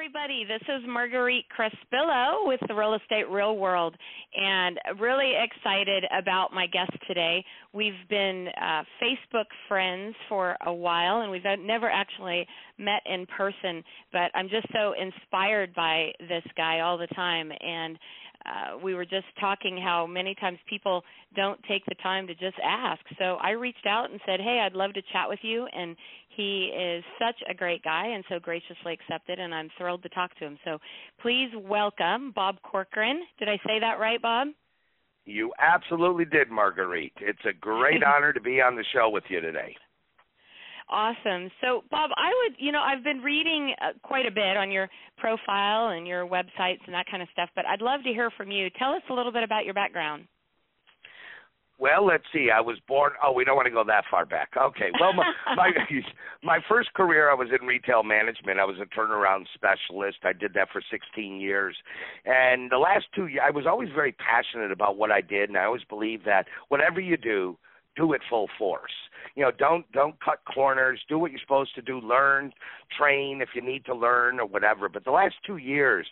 [0.00, 0.44] everybody.
[0.48, 1.74] This is Marguerite with
[2.70, 3.96] the Real Estate Real World,
[4.36, 7.44] and really excited about my guest today.
[7.72, 12.46] We've been uh, Facebook friends for a while, and we've never actually
[12.78, 13.82] met in person,
[14.12, 17.50] but I'm just so inspired by this guy all the time.
[17.60, 17.98] And
[18.46, 21.02] uh, we were just talking how many times people
[21.34, 23.00] don't take the time to just ask.
[23.18, 25.96] So I reached out and said, "Hey, I'd love to chat with you." And
[26.40, 30.34] he is such a great guy and so graciously accepted, and I'm thrilled to talk
[30.38, 30.58] to him.
[30.64, 30.78] So
[31.20, 33.20] please welcome Bob Corcoran.
[33.38, 34.48] Did I say that right, Bob?
[35.26, 37.12] You absolutely did, Marguerite.
[37.20, 39.76] It's a great honor to be on the show with you today.
[40.88, 41.50] Awesome.
[41.60, 44.88] So, Bob, I would, you know, I've been reading uh, quite a bit on your
[45.18, 48.50] profile and your websites and that kind of stuff, but I'd love to hear from
[48.50, 48.68] you.
[48.78, 50.24] Tell us a little bit about your background.
[51.80, 52.50] Well, let's see.
[52.54, 53.12] I was born.
[53.24, 54.50] Oh, we don't want to go that far back.
[54.54, 54.90] Okay.
[55.00, 55.24] Well, my
[55.56, 55.70] my,
[56.42, 58.60] my first career, I was in retail management.
[58.60, 60.18] I was a turnaround specialist.
[60.22, 61.74] I did that for 16 years,
[62.26, 65.56] and the last two years, I was always very passionate about what I did, and
[65.56, 67.56] I always believed that whatever you do,
[68.00, 68.92] do it full force.
[69.36, 71.00] You know, don't don't cut corners.
[71.08, 72.00] Do what you're supposed to do.
[72.00, 72.52] Learn,
[72.96, 74.88] train if you need to learn or whatever.
[74.88, 76.06] But the last two years,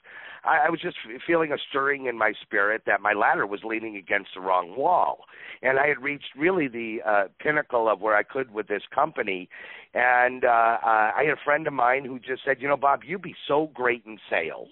[0.44, 3.96] I, I was just feeling a stirring in my spirit that my ladder was leaning
[3.96, 5.24] against the wrong wall,
[5.62, 9.48] and I had reached really the uh, pinnacle of where I could with this company.
[9.94, 13.00] And uh, uh, I had a friend of mine who just said, you know, Bob,
[13.04, 14.68] you'd be so great in sales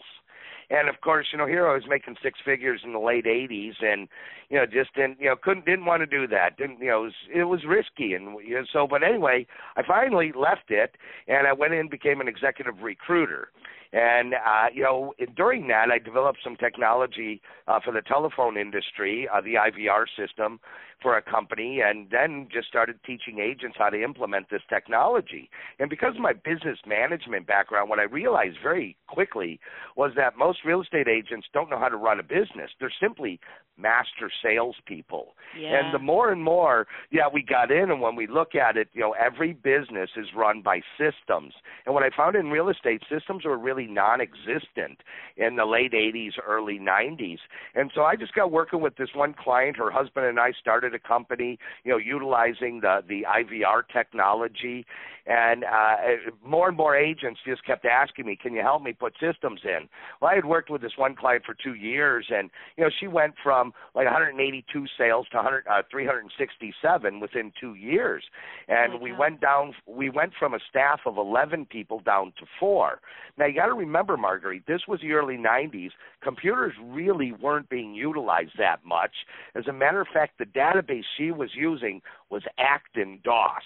[0.70, 3.74] and of course, you know, here I was making six figures in the late '80s,
[3.82, 4.08] and
[4.48, 6.56] you know, just didn't, you know, couldn't, didn't want to do that.
[6.56, 8.86] Didn't, you know, it was, it was risky, and you know, so.
[8.88, 10.96] But anyway, I finally left it,
[11.28, 13.50] and I went in and became an executive recruiter.
[13.96, 19.26] And uh, you know, during that, I developed some technology uh, for the telephone industry,
[19.32, 20.60] uh, the IVR system
[21.00, 25.48] for a company, and then just started teaching agents how to implement this technology.
[25.78, 29.60] And because of my business management background, what I realized very quickly
[29.96, 32.70] was that most real estate agents don't know how to run a business.
[32.78, 33.40] They're simply
[33.78, 35.34] master salespeople.
[35.58, 35.78] Yeah.
[35.78, 38.88] And the more and more, yeah, we got in, and when we look at it,
[38.92, 41.54] you know, every business is run by systems.
[41.84, 45.00] And what I found in real estate, systems were really non-existent
[45.36, 47.38] in the late '80s, early '90s.
[47.74, 49.76] And so I just got working with this one client.
[49.76, 54.86] Her husband and I started a company, you know, utilizing the the IVR technology.
[55.28, 55.96] And uh,
[56.44, 59.88] more and more agents just kept asking me, "Can you help me put systems in?"
[60.20, 63.08] Well, I had worked with this one client for two years, and you know, she
[63.08, 68.24] went from from like 182 sales to 100, uh, 367 within two years,
[68.68, 69.18] and oh we God.
[69.18, 69.74] went down.
[69.86, 73.00] We went from a staff of 11 people down to four.
[73.38, 75.90] Now you got to remember, Marguerite, this was the early 90s.
[76.22, 79.12] Computers really weren't being utilized that much.
[79.54, 82.00] As a matter of fact, the database she was using
[82.30, 83.62] was ACT on DOS,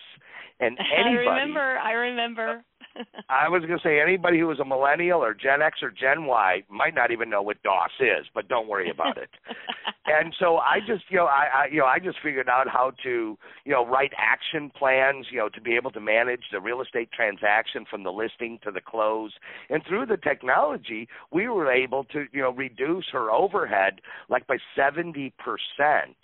[0.60, 1.26] and anybody.
[1.26, 1.78] I remember.
[1.78, 2.64] I remember.
[3.28, 6.26] I was going to say anybody who was a millennial or Gen X or Gen
[6.26, 9.30] Y might not even know what DOS is, but don't worry about it.
[10.06, 12.92] and so I just, you know, I, I, you know, I just figured out how
[13.02, 16.80] to, you know, write action plans, you know, to be able to manage the real
[16.80, 19.32] estate transaction from the listing to the close.
[19.68, 24.56] And through the technology, we were able to, you know, reduce her overhead like by
[24.76, 26.16] seventy percent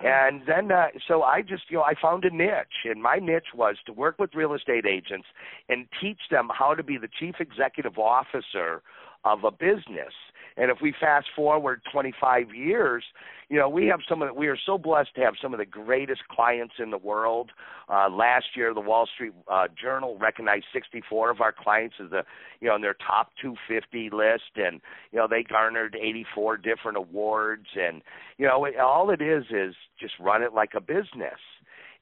[0.00, 3.52] and then, uh, so I just, you know, I found a niche, and my niche
[3.54, 5.26] was to work with real estate agents
[5.68, 8.82] and teach them how to be the chief executive officer
[9.24, 10.14] of a business.
[10.58, 13.04] And if we fast forward 25 years,
[13.48, 15.58] you know, we have some of the, we are so blessed to have some of
[15.58, 17.50] the greatest clients in the world.
[17.88, 22.24] Uh, last year, the Wall Street uh, Journal recognized 64 of our clients as the,
[22.60, 24.82] you know, in their top 250 list, and
[25.12, 27.66] you know they garnered 84 different awards.
[27.80, 28.02] And
[28.36, 31.40] you know, it, all it is is just run it like a business.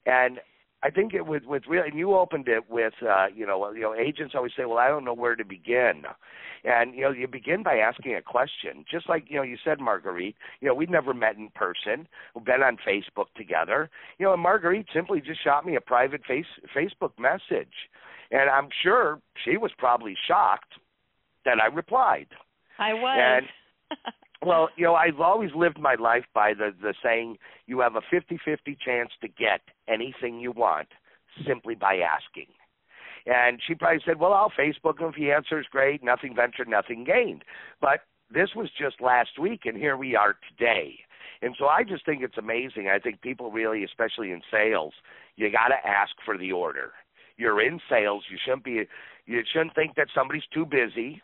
[0.05, 0.39] And
[0.83, 3.81] I think it with with real and you opened it with uh, you know you
[3.81, 6.03] know agents always say well I don't know where to begin,
[6.63, 9.79] and you know you begin by asking a question just like you know you said
[9.79, 13.89] Marguerite you know we'd never met in person we've been on Facebook together
[14.19, 16.45] you know and Marguerite simply just shot me a private face
[16.75, 17.73] Facebook message,
[18.31, 20.73] and I'm sure she was probably shocked
[21.45, 22.27] that I replied.
[22.77, 23.17] I was.
[23.19, 23.97] And
[24.45, 28.01] Well, you know, I've always lived my life by the the saying you have a
[28.09, 30.89] fifty-fifty chance to get anything you want
[31.45, 32.47] simply by asking.
[33.25, 37.03] And she probably said, "Well, I'll Facebook him if he answers great, nothing ventured, nothing
[37.03, 37.43] gained."
[37.81, 40.99] But this was just last week and here we are today.
[41.41, 42.89] And so I just think it's amazing.
[42.89, 44.93] I think people really, especially in sales,
[45.35, 46.93] you got to ask for the order
[47.37, 48.23] you're in sales.
[48.29, 48.83] You shouldn't be
[49.25, 51.21] you shouldn't think that somebody's too busy,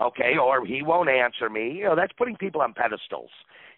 [0.00, 1.72] okay, or he won't answer me.
[1.72, 3.30] You know, that's putting people on pedestals.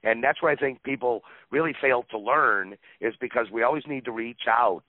[0.05, 4.05] And that's where I think people really fail to learn is because we always need
[4.07, 4.85] to reach out,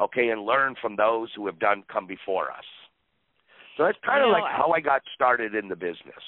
[0.00, 2.64] okay, and learn from those who have done come before us.
[3.76, 6.22] So that's kind of know, like how I got started in the business.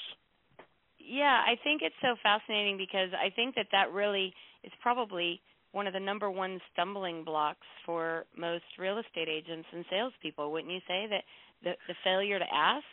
[0.99, 4.33] Yeah, I think it's so fascinating because I think that that really
[4.63, 5.39] is probably
[5.71, 10.51] one of the number one stumbling blocks for most real estate agents and salespeople.
[10.51, 11.23] Wouldn't you say that
[11.63, 12.83] the the failure to ask?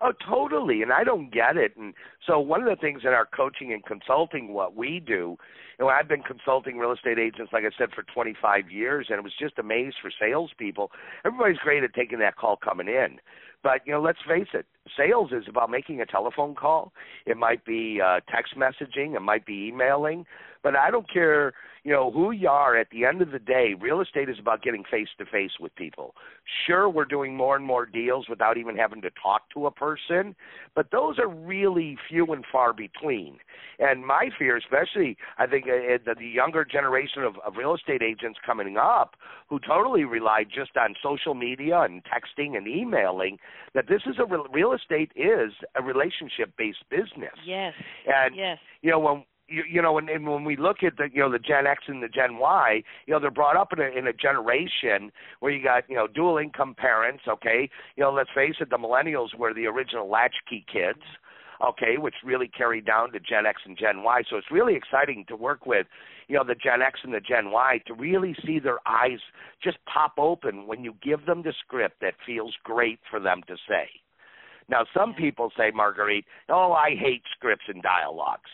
[0.00, 0.82] Oh, totally.
[0.82, 1.76] And I don't get it.
[1.76, 1.94] And
[2.26, 5.36] so one of the things in our coaching and consulting, what we do,
[5.78, 9.18] you know, I've been consulting real estate agents, like I said, for 25 years, and
[9.18, 10.90] it was just amazed for salespeople.
[11.24, 13.18] Everybody's great at taking that call coming in.
[13.62, 14.66] But, you know, let's face it,
[14.96, 16.92] sales is about making a telephone call.
[17.24, 20.26] It might be uh, text messaging, it might be emailing.
[20.62, 21.52] But I don't care,
[21.84, 22.76] you know, who you are.
[22.76, 25.72] At the end of the day, real estate is about getting face to face with
[25.76, 26.14] people.
[26.66, 30.34] Sure, we're doing more and more deals without even having to talk to a person,
[30.74, 33.38] but those are really few and far between.
[33.78, 38.02] And my fear, especially, I think, uh, the, the younger generation of, of real estate
[38.02, 39.14] agents coming up
[39.48, 43.38] who totally rely just on social media and texting and emailing,
[43.74, 47.36] that this is a real estate is a relationship based business.
[47.44, 47.72] Yes.
[48.06, 48.58] And yes.
[48.82, 51.30] you know when you, you know, and, and when we look at the, you know,
[51.30, 54.06] the Gen X and the Gen Y, you know, they're brought up in a in
[54.06, 57.22] a generation where you got, you know, dual income parents.
[57.28, 61.02] Okay, you know, let's face it, the millennials were the original latchkey kids.
[61.66, 64.22] Okay, which really carried down to Gen X and Gen Y.
[64.28, 65.86] So it's really exciting to work with,
[66.28, 69.20] you know, the Gen X and the Gen Y to really see their eyes
[69.64, 73.56] just pop open when you give them the script that feels great for them to
[73.66, 73.88] say.
[74.68, 78.50] Now, some people say, Marguerite, oh, I hate scripts and dialogues.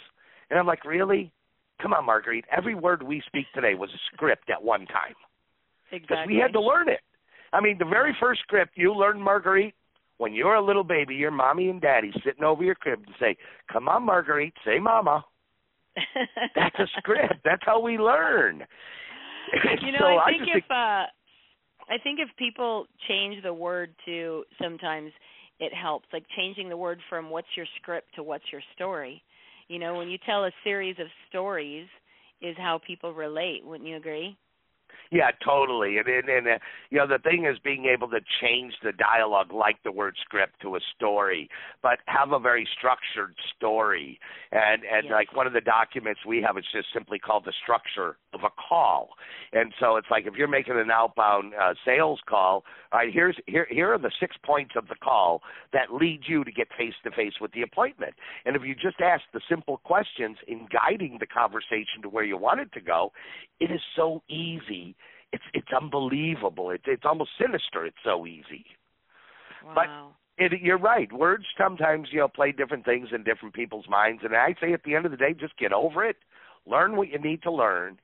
[0.51, 1.33] And I'm like, really?
[1.81, 2.45] Come on, Marguerite.
[2.55, 5.15] Every word we speak today was a script at one time.
[5.91, 7.01] Because we had to learn it.
[7.53, 9.75] I mean, the very first script you learned, Marguerite,
[10.19, 13.15] when you were a little baby, your mommy and daddy sitting over your crib and
[13.19, 13.37] say,
[13.71, 15.25] "Come on, Marguerite, say mama."
[16.55, 17.41] That's a script.
[17.45, 18.65] That's how we learn.
[19.83, 21.05] you know, so I I think just if uh
[21.91, 25.13] I think if people change the word to sometimes
[25.63, 29.23] it helps, like changing the word from what's your script to what's your story.
[29.69, 31.87] You know, when you tell a series of stories
[32.41, 34.37] is how people relate, wouldn't you agree?
[35.13, 35.99] Yeah, totally.
[35.99, 39.53] And and, and uh, you know the thing is being able to change the dialogue
[39.53, 41.51] like the word script to a story,
[41.83, 44.19] but have a very structured story.
[44.53, 45.13] And and Yes.
[45.13, 48.51] like one of the documents we have is just simply called the structure of a
[48.69, 49.11] call.
[49.53, 53.37] And so it's like if you're making an outbound uh, sales call, all right, here's
[53.47, 55.43] here here are the six points of the call
[55.75, 58.15] that lead you to get face to face with the appointment.
[58.47, 62.39] And if you just ask the simple questions in guiding the conversation to where you
[62.39, 63.13] want it to go,
[63.61, 64.97] it is so easy.
[65.33, 66.71] It's it's unbelievable.
[66.71, 67.85] It's it's almost sinister.
[67.87, 68.67] It's so easy.
[69.75, 70.15] But- Wow.
[70.39, 71.13] It, you're right.
[71.13, 74.83] Words sometimes you know play different things in different people's minds, and I say at
[74.83, 76.17] the end of the day, just get over it.
[76.67, 77.99] Learn what you need to learn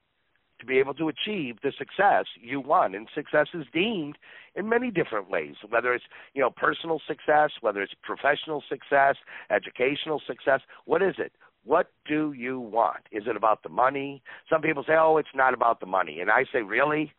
[0.61, 2.95] to be able to achieve the success you want.
[2.95, 4.19] And success is deemed
[4.55, 6.05] in many different ways, whether it's
[6.35, 9.17] you know personal success, whether it's professional success,
[9.51, 10.61] educational success.
[10.85, 11.33] What is it?
[11.69, 13.03] What do you want?
[13.13, 14.23] Is it about the money?
[14.49, 17.13] Some people say, "Oh, it's not about the money," and I say, "Really?"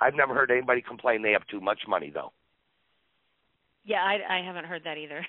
[0.00, 2.32] I've never heard anybody complain they have too much money, though.
[3.84, 5.24] Yeah, I I haven't heard that either.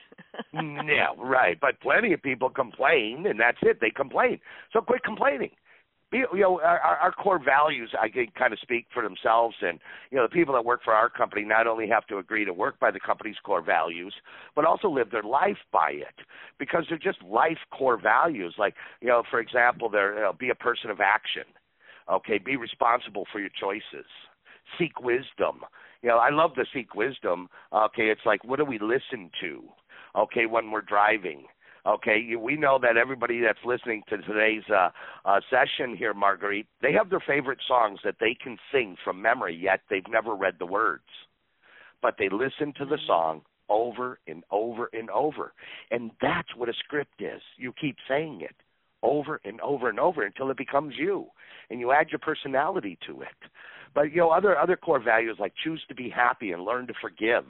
[0.53, 1.59] yeah, right.
[1.61, 3.79] But plenty of people complain, and that's it.
[3.79, 4.39] They complain.
[4.71, 5.51] So quit complaining.
[6.13, 9.55] You know, our, our core values, I think, kind of speak for themselves.
[9.61, 9.79] And
[10.11, 12.53] you know, the people that work for our company not only have to agree to
[12.53, 14.13] work by the company's core values,
[14.55, 16.15] but also live their life by it
[16.59, 18.55] because they're just life core values.
[18.57, 21.43] Like, you know, for example, they're you know, be a person of action.
[22.11, 24.05] Okay, be responsible for your choices.
[24.77, 25.61] Seek wisdom
[26.03, 27.49] you know, I love to seek wisdom.
[27.73, 29.63] Okay, it's like what do we listen to?
[30.15, 31.45] Okay, when we're driving.
[31.85, 34.89] Okay, you, we know that everybody that's listening to today's uh,
[35.25, 39.53] uh, session here, Marguerite, they have their favorite songs that they can sing from memory,
[39.61, 41.03] yet they've never read the words,
[42.01, 45.53] but they listen to the song over and over and over,
[45.91, 47.41] and that's what a script is.
[47.57, 48.55] You keep saying it
[49.01, 51.27] over and over and over until it becomes you,
[51.69, 53.49] and you add your personality to it.
[53.93, 56.93] But you know, other other core values like choose to be happy and learn to
[57.01, 57.45] forgive.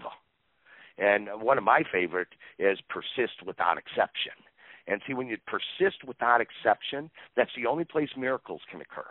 [0.98, 2.28] And one of my favorite
[2.60, 4.34] is persist without exception.
[4.88, 9.08] And see, when you persist without exception, that's the only place miracles can occur.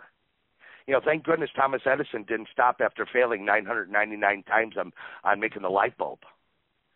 [0.87, 4.91] You know, thank goodness Thomas Edison didn't stop after failing 999 times on
[5.23, 6.19] on making the light bulb.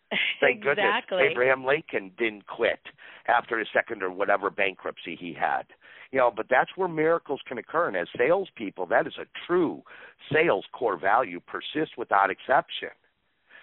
[0.39, 1.17] Thank exactly.
[1.17, 2.79] goodness Abraham Lincoln didn't quit
[3.27, 5.63] after his second or whatever bankruptcy he had.
[6.11, 7.87] You know, but that's where miracles can occur.
[7.87, 9.83] And as salespeople, that is a true
[10.31, 11.41] sales core value.
[11.41, 12.89] Persist without exception.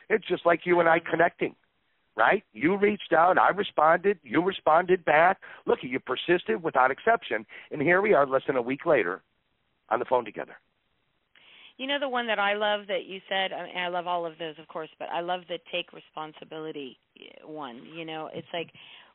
[0.08, 1.54] It's just like you and I connecting,
[2.16, 2.42] right?
[2.52, 5.38] You reached out, I responded, you responded back.
[5.66, 9.22] Look, at you persisted without exception, and here we are, less than a week later,
[9.88, 10.56] on the phone together.
[11.76, 14.24] You know the one that I love that you said, I, mean, I love all
[14.24, 16.96] of those, of course, but I love the take responsibility
[17.44, 17.82] one.
[17.92, 18.70] You know, it's like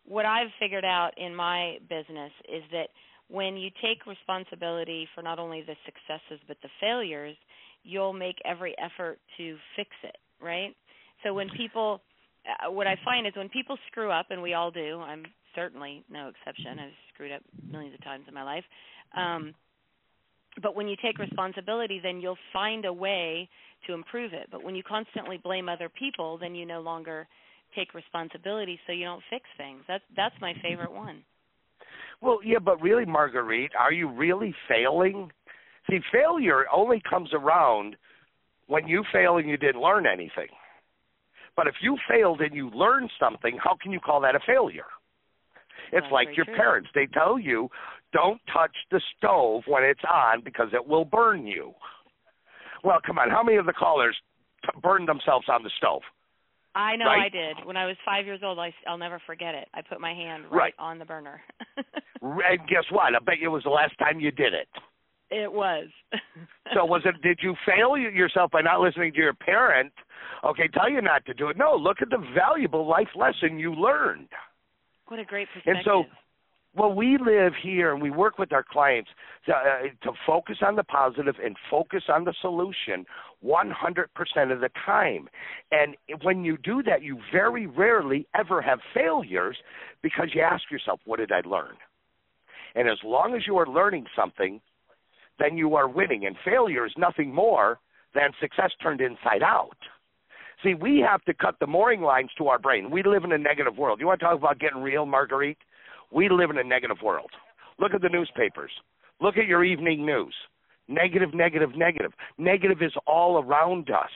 [0.05, 2.89] what I've figured out in my business is that
[3.29, 7.37] when you take responsibility for not only the successes but the failures,
[7.83, 10.75] you'll make every effort to fix it, right?
[11.23, 12.01] So when people
[12.45, 15.23] uh, what I find is when people screw up and we all do, I'm
[15.55, 16.79] certainly no exception.
[16.79, 18.63] I've screwed up millions of times in my life.
[19.15, 19.53] Um
[20.61, 23.49] but when you take responsibility then you'll find a way
[23.87, 27.27] to improve it but when you constantly blame other people then you no longer
[27.75, 31.23] take responsibility so you don't fix things that's that's my favorite one
[32.21, 35.29] well yeah but really marguerite are you really failing
[35.89, 37.95] see failure only comes around
[38.69, 40.47] when you fail and you didn't learn anything
[41.55, 44.85] but if you failed and you learned something how can you call that a failure
[45.91, 46.55] it's That's like your true.
[46.55, 46.89] parents.
[46.93, 47.69] They tell you,
[48.13, 51.73] don't touch the stove when it's on because it will burn you.
[52.83, 53.29] Well, come on.
[53.29, 54.15] How many of the callers
[54.63, 56.01] t- burned themselves on the stove?
[56.75, 57.25] I know right?
[57.25, 57.65] I did.
[57.65, 59.67] When I was 5 years old, I I'll never forget it.
[59.73, 60.73] I put my hand right, right.
[60.77, 61.41] on the burner.
[62.21, 63.15] and guess what?
[63.15, 64.67] I bet you it was the last time you did it.
[65.31, 65.87] It was.
[66.73, 69.91] so was it did you fail yourself by not listening to your parent?
[70.43, 71.57] Okay, tell you not to do it.
[71.57, 74.29] No, look at the valuable life lesson you learned.
[75.07, 75.75] What a great perspective.
[75.75, 76.03] And so,
[76.75, 79.09] well, we live here and we work with our clients
[79.47, 83.05] to, uh, to focus on the positive and focus on the solution
[83.43, 85.27] 100% of the time.
[85.71, 89.57] And when you do that, you very rarely ever have failures
[90.01, 91.75] because you ask yourself, what did I learn?
[92.75, 94.61] And as long as you are learning something,
[95.39, 96.25] then you are winning.
[96.25, 97.79] And failure is nothing more
[98.13, 99.77] than success turned inside out.
[100.63, 102.91] See, we have to cut the mooring lines to our brain.
[102.91, 103.99] We live in a negative world.
[103.99, 105.57] You want to talk about getting real, Marguerite?
[106.11, 107.29] We live in a negative world.
[107.79, 108.71] Look at the newspapers.
[109.21, 110.33] Look at your evening news.
[110.87, 112.11] Negative, negative, negative.
[112.37, 114.09] Negative is all around us.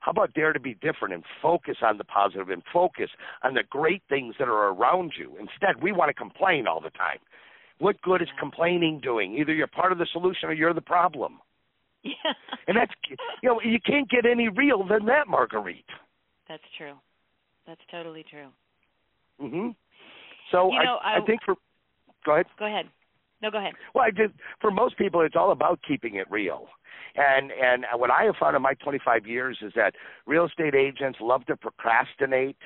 [0.00, 3.10] How about dare to be different and focus on the positive and focus
[3.42, 5.36] on the great things that are around you?
[5.40, 7.18] Instead, we want to complain all the time.
[7.78, 9.34] What good is complaining doing?
[9.34, 11.38] Either you're part of the solution or you're the problem.
[12.04, 12.12] Yeah.
[12.68, 12.92] and that's
[13.42, 15.84] you know you can't get any real than that, Marguerite.
[16.48, 16.94] That's true.
[17.66, 18.48] That's totally true.
[19.40, 19.74] Mhm.
[20.52, 21.54] So you know, I, I, I think for
[22.24, 22.46] go ahead.
[22.58, 22.86] Go ahead.
[23.42, 23.74] No, go ahead.
[23.94, 24.32] Well, I did.
[24.60, 26.68] For most people, it's all about keeping it real.
[27.16, 29.94] And and what I have found in my 25 years is that
[30.26, 32.56] real estate agents love to procrastinate.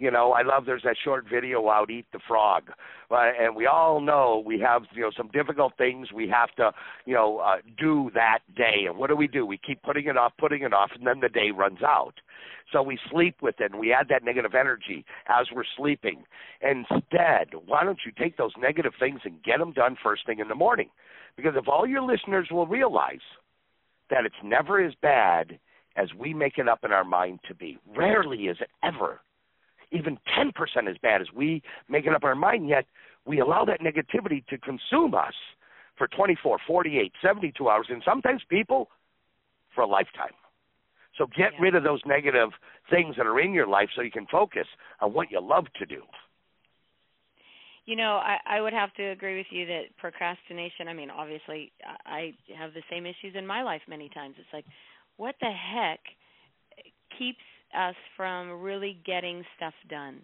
[0.00, 2.70] You know, I love there's that short video out, Eat the Frog,
[3.10, 6.72] uh, and we all know we have you know some difficult things we have to
[7.04, 8.86] you know uh, do that day.
[8.88, 9.44] And what do we do?
[9.44, 12.14] We keep putting it off, putting it off, and then the day runs out.
[12.72, 16.24] So we sleep with it, and we add that negative energy as we're sleeping.
[16.62, 20.48] Instead, why don't you take those negative things and get them done first thing in
[20.48, 20.88] the morning?
[21.36, 23.18] Because if all your listeners will realize
[24.08, 25.58] that it's never as bad
[25.96, 27.76] as we make it up in our mind to be.
[27.94, 29.20] Rarely is it ever
[29.92, 30.52] even 10%
[30.88, 32.86] as bad as we make it up our mind, yet
[33.24, 35.34] we allow that negativity to consume us
[35.96, 38.88] for 24, 48, 72 hours, and sometimes people
[39.74, 40.32] for a lifetime.
[41.18, 41.60] So get Yeah.
[41.60, 42.50] rid of those negative
[42.88, 44.66] things that are in your life so you can focus
[45.00, 46.02] on what you love to do.
[47.86, 50.86] You know, I, I would have to agree with you that procrastination.
[50.86, 51.72] I mean, obviously,
[52.06, 54.36] I I have the same issues in my life many times.
[54.38, 54.66] It's like,
[55.16, 56.00] what the heck
[57.18, 57.42] keeps
[57.76, 60.20] us from really getting stuff done?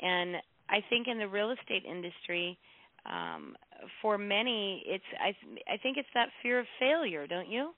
[0.00, 0.36] And
[0.68, 2.58] I think in the real estate industry,
[3.06, 3.56] um,
[4.02, 5.28] for many, it's I
[5.72, 7.72] I think it's that fear of failure, don't you?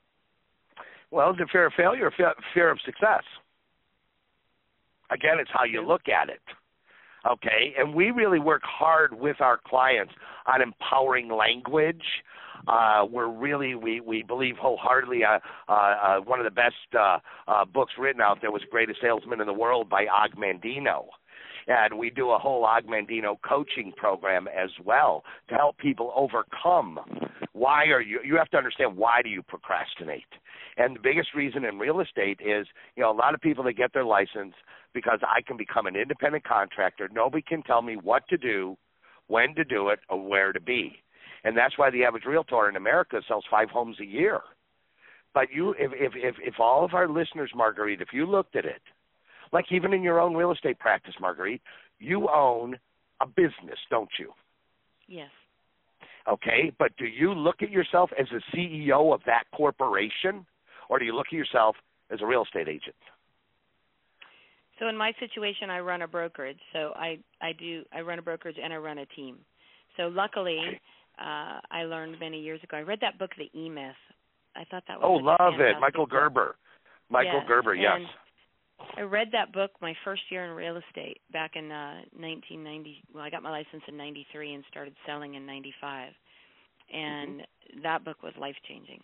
[1.10, 2.10] Well, the fear of failure,
[2.54, 3.22] fear of success.
[5.10, 6.40] Again, it's how you look at it.
[7.30, 10.12] Okay, and we really work hard with our clients
[10.46, 12.02] on empowering language.
[12.66, 15.24] Uh, we're really we we believe wholeheartedly.
[15.24, 15.38] Uh,
[15.68, 19.40] uh, uh, one of the best uh, uh, books written out there was "Greatest Salesman
[19.40, 21.06] in the World" by Og Mandino,
[21.66, 26.98] and we do a whole Og Mandino coaching program as well to help people overcome.
[27.52, 28.20] Why are you?
[28.24, 30.24] You have to understand why do you procrastinate?
[30.76, 32.66] And the biggest reason in real estate is,
[32.96, 34.54] you know, a lot of people that get their license
[34.94, 37.10] because I can become an independent contractor.
[37.12, 38.76] Nobody can tell me what to do,
[39.26, 41.02] when to do it, or where to be.
[41.44, 44.40] And that's why the average realtor in America sells five homes a year.
[45.34, 48.64] But you, if if if, if all of our listeners, Marguerite, if you looked at
[48.64, 48.82] it,
[49.52, 51.62] like even in your own real estate practice, Marguerite,
[51.98, 52.78] you own
[53.20, 54.32] a business, don't you?
[55.08, 55.30] Yes.
[56.28, 60.46] Okay, but do you look at yourself as a CEO of that corporation,
[60.88, 61.74] or do you look at yourself
[62.10, 62.94] as a real estate agent?
[64.78, 66.58] So in my situation, I run a brokerage.
[66.72, 69.38] So I I do I run a brokerage and I run a team.
[69.96, 70.80] So luckily,
[71.18, 72.76] uh, I learned many years ago.
[72.76, 73.94] I read that book, The E Myth.
[74.56, 76.06] I thought that was oh, love it, Michael.
[76.06, 76.56] Gerber.
[77.10, 77.48] Michael yes.
[77.48, 77.92] Gerber, yes.
[77.96, 78.06] And
[78.96, 83.02] I read that book my first year in real estate back in uh 1990.
[83.14, 86.12] Well, I got my license in 93 and started selling in 95.
[86.92, 87.82] And mm-hmm.
[87.82, 89.00] that book was life-changing.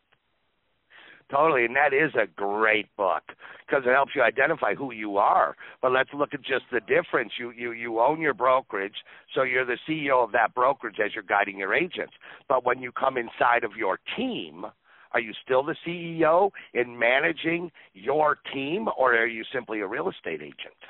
[1.31, 3.23] Totally, and that is a great book
[3.67, 5.57] because it helps you identify who you are.
[5.83, 7.33] But let's look at just the difference.
[7.39, 8.97] You you you own your brokerage,
[9.35, 12.15] so you're the CEO of that brokerage as you're guiding your agents.
[12.49, 14.65] But when you come inside of your team,
[15.13, 20.09] are you still the CEO in managing your team, or are you simply a real
[20.09, 20.81] estate agent?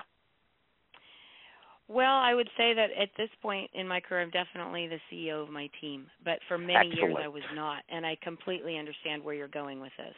[1.88, 5.42] Well, I would say that at this point in my career, I'm definitely the CEO
[5.42, 6.07] of my team.
[6.23, 6.99] But for many Excellent.
[6.99, 10.14] years, I was not, and I completely understand where you're going with this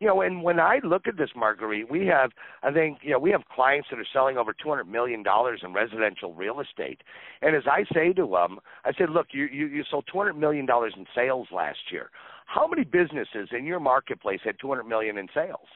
[0.00, 2.30] you know, and when I look at this, Marguerite, we have,
[2.62, 5.60] I think, you know, we have clients that are selling over two hundred million dollars
[5.62, 7.02] in residential real estate.
[7.42, 10.36] And as I say to them, I said, look, you you, you sold two hundred
[10.36, 12.10] million dollars in sales last year.
[12.46, 15.68] How many businesses in your marketplace had two hundred million in sales?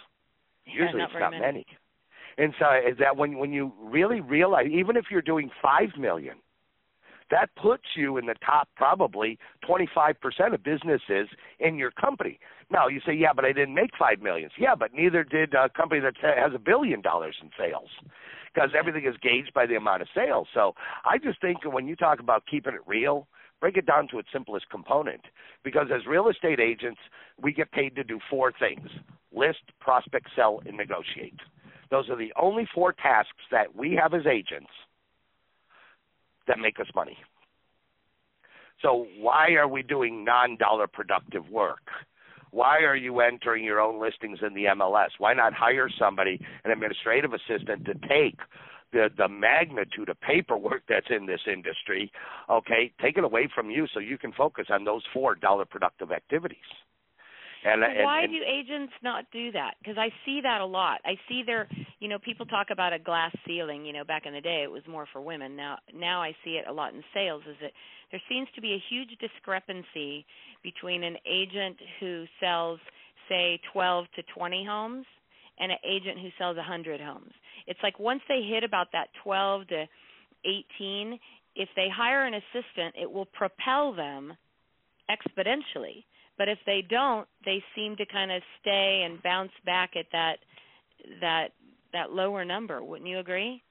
[0.67, 1.43] Yeah, Usually, not it's not many.
[1.43, 1.67] many.
[2.37, 6.37] And so, is that when when you really realize, even if you're doing five million,
[7.31, 12.39] that puts you in the top probably 25% of businesses in your company.
[12.71, 14.53] Now you say, yeah, but I didn't make five millions.
[14.59, 17.89] Yeah, but neither did a company that has a billion dollars in sales,
[18.53, 20.49] because everything is gauged by the amount of sales.
[20.55, 23.27] So I just think when you talk about keeping it real,
[23.61, 25.23] break it down to its simplest component.
[25.65, 27.01] Because as real estate agents,
[27.41, 28.89] we get paid to do four things:
[29.33, 31.41] list, prospect, sell, and negotiate.
[31.91, 34.71] Those are the only four tasks that we have as agents
[36.49, 37.17] that make us money.
[38.83, 41.88] So why are we doing non-dollar productive work?
[42.50, 45.09] Why are you entering your own listings in the MLS?
[45.19, 48.38] Why not hire somebody, an administrative assistant, to take
[48.92, 52.11] the the magnitude of paperwork that's in this industry,
[52.49, 56.11] okay, take it away from you so you can focus on those four dollar productive
[56.11, 56.57] activities.
[57.64, 59.75] And, so uh, and why and, do agents not do that?
[59.81, 61.01] Because I see that a lot.
[61.05, 61.68] I see there,
[62.01, 63.85] you know, people talk about a glass ceiling.
[63.85, 65.57] You know, back in the day, it was more for women.
[65.57, 67.42] Now, now I see it a lot in sales.
[67.49, 67.73] Is that
[68.11, 70.25] there seems to be a huge discrepancy
[70.62, 72.81] between an agent who sells,
[73.29, 75.07] say, 12 to 20 homes,
[75.61, 77.33] and an agent who sells 100 homes.
[77.66, 79.85] It's like once they hit about that 12 to
[80.79, 81.18] 18,
[81.57, 84.35] if they hire an assistant, it will propel them
[85.11, 86.05] exponentially
[86.38, 90.37] but if they don't, they seem to kind of stay and bounce back at that
[91.20, 91.48] that
[91.92, 92.83] that lower number.
[92.83, 93.62] Wouldn't you agree?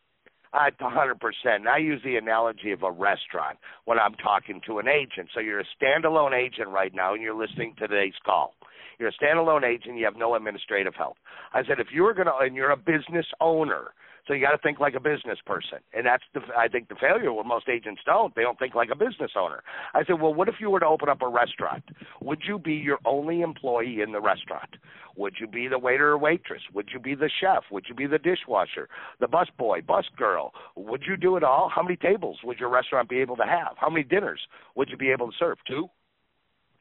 [0.53, 1.67] Uh, a hundred percent.
[1.67, 5.30] I use the analogy of a restaurant when I'm talking to an agent.
[5.34, 8.53] So you're a standalone agent right now, and you're listening to today's call.
[8.99, 9.97] You're a standalone agent.
[9.97, 11.17] You have no administrative help.
[11.53, 13.93] I said if you were going to, and you're a business owner,
[14.28, 16.96] so you got to think like a business person, and that's the I think the
[16.96, 18.36] failure where most agents don't.
[18.36, 19.63] They don't think like a business owner.
[19.94, 21.84] I said, well, what if you were to open up a restaurant?
[22.22, 24.76] Would you be your only employee in the restaurant?
[25.16, 26.62] Would you be the waiter or waitress?
[26.74, 27.63] Would you be the chef?
[27.72, 30.52] Would you be the dishwasher, the bus boy, bus girl?
[30.76, 31.72] Would you do it all?
[31.74, 33.78] How many tables would your restaurant be able to have?
[33.78, 34.42] How many dinners
[34.76, 35.58] would you be able to serve?
[35.68, 35.88] Two.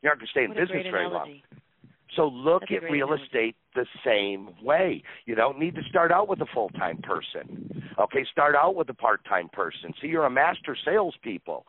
[0.02, 1.40] You're not going to stay in what business very long.
[2.14, 3.24] So look at real analogy.
[3.24, 5.02] estate the same way.
[5.26, 7.84] You don't need to start out with a full time person.
[7.98, 9.94] Okay, start out with a part time person.
[10.02, 11.64] See, you're a master salespeople,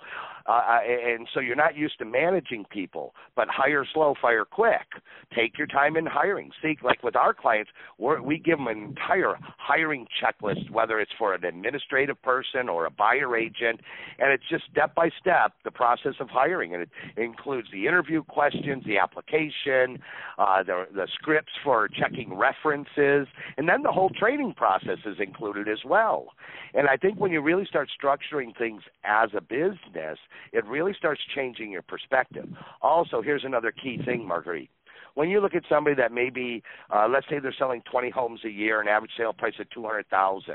[0.46, 3.13] uh, and so you're not used to managing people.
[3.36, 4.88] But hire slow, fire quick.
[5.36, 6.52] Take your time in hiring.
[6.62, 11.12] See, like with our clients, we're, we give them an entire hiring checklist, whether it's
[11.17, 13.80] for an administrative person or a buyer agent,
[14.20, 18.24] and it's just step by step the process of hiring, and it includes the interview
[18.24, 20.00] questions, the application,
[20.38, 25.67] uh, the the scripts for checking references, and then the whole training process is included
[25.67, 26.27] as well.
[26.73, 30.17] And I think when you really start structuring things as a business,
[30.53, 32.47] it really starts changing your perspective.
[32.81, 34.69] Also, here's another key thing, Marguerite
[35.17, 36.62] when you look at somebody that maybe
[36.95, 40.53] uh, let's say they're selling 20 homes a year, an average sale price of 200,000.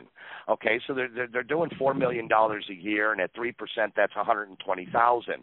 [0.48, 3.92] Okay, so they're, they're they're doing four million dollars a year, and at three percent,
[3.96, 5.34] that's 120,000.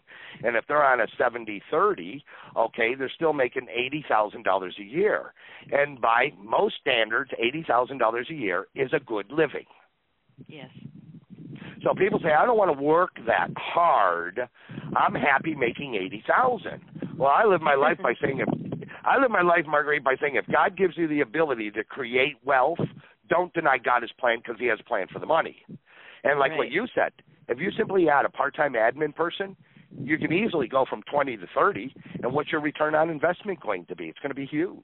[0.41, 2.21] And if they're on a 70-30,
[2.55, 5.33] okay, they're still making eighty thousand dollars a year.
[5.69, 9.65] And by most standards, eighty thousand dollars a year is a good living.
[10.47, 10.69] Yes.
[11.83, 14.39] So people say, I don't want to work that hard.
[14.95, 16.79] I'm happy making eighty thousand.
[17.17, 18.68] Well, I live my life by saying if
[19.03, 22.35] I live my life, Marguerite, by saying if God gives you the ability to create
[22.43, 22.79] wealth,
[23.29, 25.57] don't deny God his plan because he has a plan for the money.
[26.23, 27.11] And like what you said,
[27.47, 29.55] if you simply add a part time admin person,
[29.97, 33.85] you can easily go from 20 to 30 and what's your return on investment going
[33.85, 34.05] to be?
[34.05, 34.83] It's going to be huge.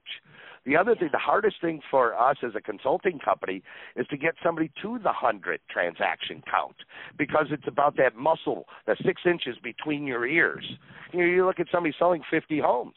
[0.65, 3.62] The other thing the hardest thing for us as a consulting company
[3.95, 6.75] is to get somebody to the 100 transaction count
[7.19, 10.65] because it's about that muscle the 6 inches between your ears.
[11.13, 12.95] You know you look at somebody selling 50 homes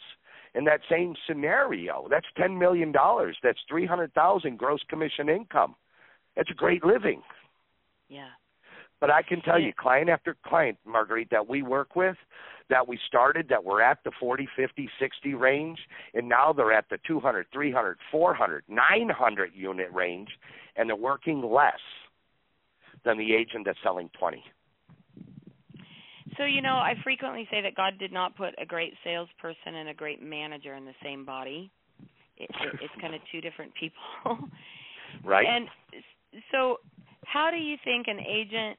[0.58, 2.08] in that same scenario.
[2.10, 3.36] That's 10 million dollars.
[3.44, 5.76] That's 300,000 gross commission income.
[6.36, 7.22] That's a great living.
[8.08, 8.30] Yeah.
[9.00, 12.16] But I can tell you, client after client, Marguerite, that we work with,
[12.70, 15.78] that we started, that we're at the 40, 50, 60 range,
[16.14, 20.30] and now they're at the 200, 300, 400, 900 unit range,
[20.74, 21.78] and they're working less
[23.04, 24.42] than the agent that's selling 20.
[26.38, 29.88] So, you know, I frequently say that God did not put a great salesperson and
[29.88, 31.70] a great manager in the same body.
[32.36, 33.98] It, it, it's kind of two different people.
[35.24, 35.46] right.
[35.46, 35.68] And
[36.52, 36.76] so,
[37.24, 38.78] how do you think an agent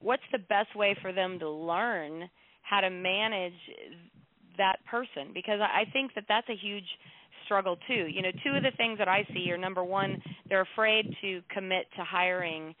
[0.00, 2.28] what's the best way for them to learn
[2.62, 3.52] how to manage
[4.56, 6.84] that person because I think that that's a huge
[7.44, 8.06] struggle too.
[8.08, 11.40] You know, two of the things that I see are number one, they're afraid to
[11.52, 12.74] commit to hiring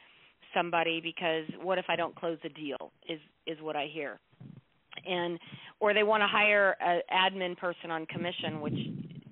[0.54, 4.18] somebody because what if I don't close the deal is is what I hear.
[5.06, 5.38] And
[5.80, 8.78] or they want to hire an admin person on commission which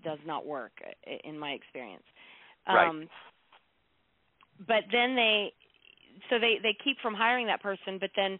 [0.04, 0.72] does not work
[1.24, 2.04] in my experience.
[2.68, 2.88] Right.
[2.88, 3.08] Um
[4.66, 5.52] but then they
[6.30, 8.38] so they they keep from hiring that person but then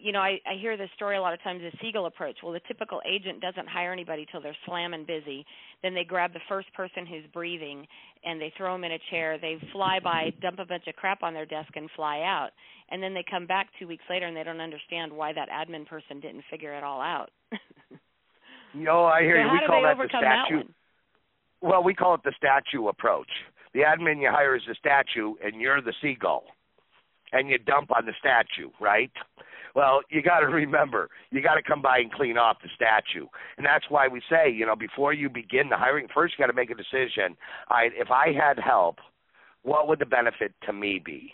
[0.00, 2.36] you know i i hear this story a lot of times the seagull approach.
[2.42, 5.44] Well the typical agent doesn't hire anybody till they're slamming busy.
[5.82, 7.86] Then they grab the first person who's breathing
[8.24, 9.38] and they throw them in a chair.
[9.38, 12.50] They fly by dump a bunch of crap on their desk and fly out.
[12.90, 15.86] And then they come back two weeks later and they don't understand why that admin
[15.86, 17.30] person didn't figure it all out.
[18.74, 19.60] No i hear so you.
[19.60, 20.74] We call that the statue that
[21.62, 23.30] well we call it the statue approach.
[23.72, 26.44] The admin you hire is the statue and you're the seagull
[27.32, 29.10] and you dump on the statue, right?
[29.74, 33.26] Well, you got to remember, you got to come by and clean off the statue.
[33.56, 36.50] And that's why we say, you know, before you begin the hiring, first you got
[36.50, 37.36] to make a decision.
[37.70, 38.98] Right, if I had help,
[39.62, 41.32] what would the benefit to me be?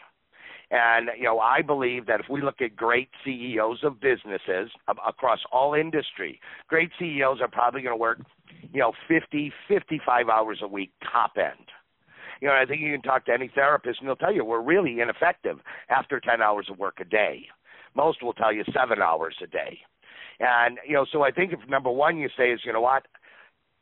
[0.70, 4.70] And you know, I believe that if we look at great CEOs of businesses
[5.07, 8.20] across all industry, great CEOs are probably going to work,
[8.72, 11.66] you know, 50, 55 hours a week top end
[12.40, 14.62] you know, I think you can talk to any therapist and they'll tell you we're
[14.62, 17.46] really ineffective after 10 hours of work a day.
[17.94, 19.79] Most will tell you 7 hours a day.
[20.40, 23.07] And you know, so I think if number 1 you say is, you know what,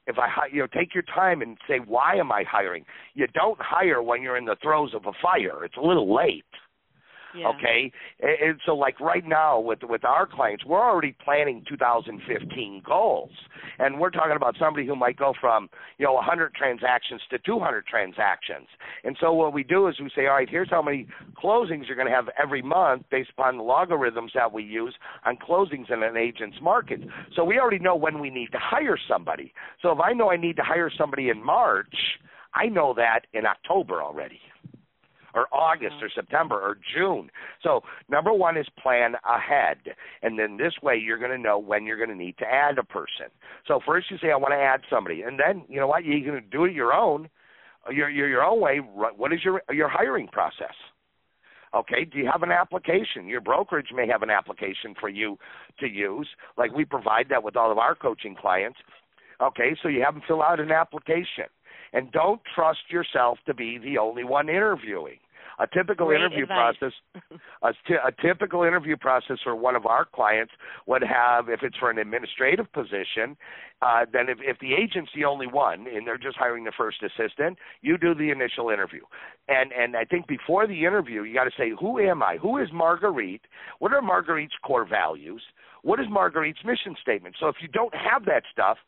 [0.07, 2.85] if I you know take your time and say why am I hiring?
[3.15, 5.65] You don't hire when you're in the throes of a fire.
[5.65, 6.45] It's a little late.
[7.37, 13.31] Okay, and so like right now with with our clients, we're already planning 2015 goals,
[13.79, 17.87] and we're talking about somebody who might go from you know 100 transactions to 200
[17.87, 18.67] transactions.
[19.05, 21.07] And so what we do is we say, all right, here's how many
[21.43, 25.37] closings you're going to have every month based upon the logarithms that we use on
[25.37, 27.01] closings in an agent's market.
[27.37, 29.53] So we already know when we need to hire somebody.
[29.83, 31.95] So if I know I need to hire somebody in March,
[32.55, 34.41] I know that in October already
[35.35, 36.21] or August or mm-hmm.
[36.21, 37.31] September or June.
[37.63, 39.79] So number one is plan ahead,
[40.23, 42.79] and then this way you're going to know when you're going to need to add
[42.79, 43.27] a person.
[43.67, 46.23] So first you say I want to add somebody, and then you know what you
[46.23, 47.29] can do it your own,
[47.91, 48.79] your your your own way.
[48.79, 50.75] What is your your hiring process?
[51.75, 53.27] Okay, do you have an application?
[53.27, 55.37] Your brokerage may have an application for you
[55.81, 56.29] to use.
[56.57, 58.79] Like we provide that with all of our coaching clients.
[59.41, 61.45] Okay, so you have them fill out an application.
[61.93, 65.19] And don't trust yourself to be the only one interviewing.
[65.61, 66.77] A typical Great interview advice.
[66.79, 66.93] process,
[67.63, 70.53] a, t- a typical interview process for one of our clients
[70.87, 73.37] would have, if it's for an administrative position,
[73.83, 76.99] uh, then if, if the agent's the only one and they're just hiring the first
[77.03, 79.03] assistant, you do the initial interview.
[79.49, 82.37] And and I think before the interview, you got to say, who am I?
[82.37, 83.43] Who is Marguerite?
[83.81, 85.43] What are Marguerite's core values?
[85.83, 87.35] What is Marguerite's mission statement?
[87.41, 88.79] So if you don't have that stuff,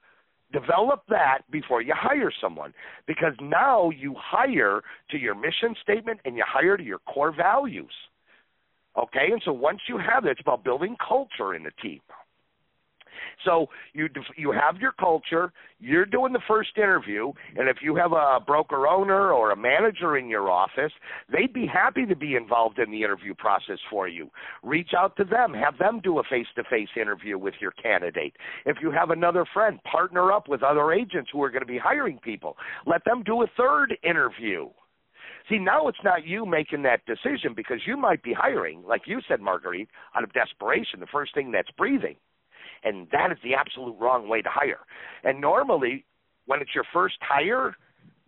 [0.52, 2.72] develop that before you hire someone
[3.06, 7.92] because now you hire to your mission statement and you hire to your core values.
[8.96, 12.00] Okay, and so once you have that, it's about building culture in the team.
[13.44, 15.52] So you you have your culture.
[15.78, 20.18] You're doing the first interview, and if you have a broker owner or a manager
[20.18, 20.92] in your office,
[21.32, 24.30] they'd be happy to be involved in the interview process for you.
[24.62, 28.34] Reach out to them, have them do a face-to-face interview with your candidate.
[28.66, 31.78] If you have another friend, partner up with other agents who are going to be
[31.78, 32.56] hiring people.
[32.86, 34.68] Let them do a third interview.
[35.48, 39.20] See, now it's not you making that decision because you might be hiring, like you
[39.26, 42.16] said, Marguerite, out of desperation, the first thing that's breathing.
[42.82, 44.80] And that is the absolute wrong way to hire.
[45.24, 46.04] And normally,
[46.46, 47.76] when it's your first hire,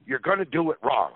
[0.05, 1.13] you're going to do it wrong.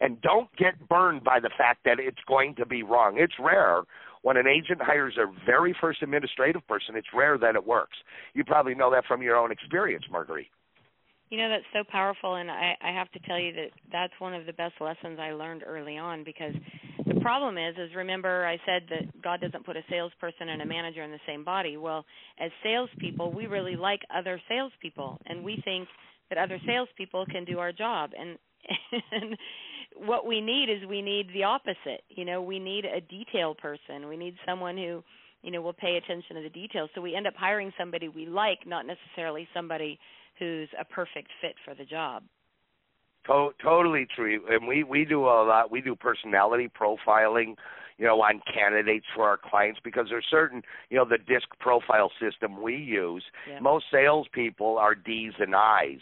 [0.00, 3.16] And don't get burned by the fact that it's going to be wrong.
[3.18, 3.82] It's rare
[4.22, 7.96] when an agent hires their very first administrative person, it's rare that it works.
[8.34, 10.48] You probably know that from your own experience, Marguerite.
[11.30, 14.34] You know that's so powerful, and I, I have to tell you that that's one
[14.34, 16.24] of the best lessons I learned early on.
[16.24, 16.54] Because
[17.18, 20.66] the problem is, is remember I said that God doesn't put a salesperson and a
[20.66, 21.76] manager in the same body.
[21.76, 22.04] Well,
[22.38, 25.88] as salespeople, we really like other salespeople, and we think
[26.28, 28.10] that other salespeople can do our job.
[28.18, 28.38] And
[29.12, 29.36] and
[29.96, 32.02] what we need is we need the opposite.
[32.08, 34.08] You know, we need a detail person.
[34.08, 35.02] We need someone who
[35.42, 36.90] you know will pay attention to the details.
[36.94, 39.98] So we end up hiring somebody we like, not necessarily somebody
[40.38, 42.22] who's a perfect fit for the job.
[43.26, 44.40] To- totally true.
[44.50, 45.70] And we we do a lot.
[45.70, 47.56] We do personality profiling,
[47.98, 52.10] you know, on candidates for our clients because there's certain, you know, the DISC profile
[52.20, 53.24] system we use.
[53.48, 53.60] Yeah.
[53.60, 56.00] Most salespeople are D's and I's.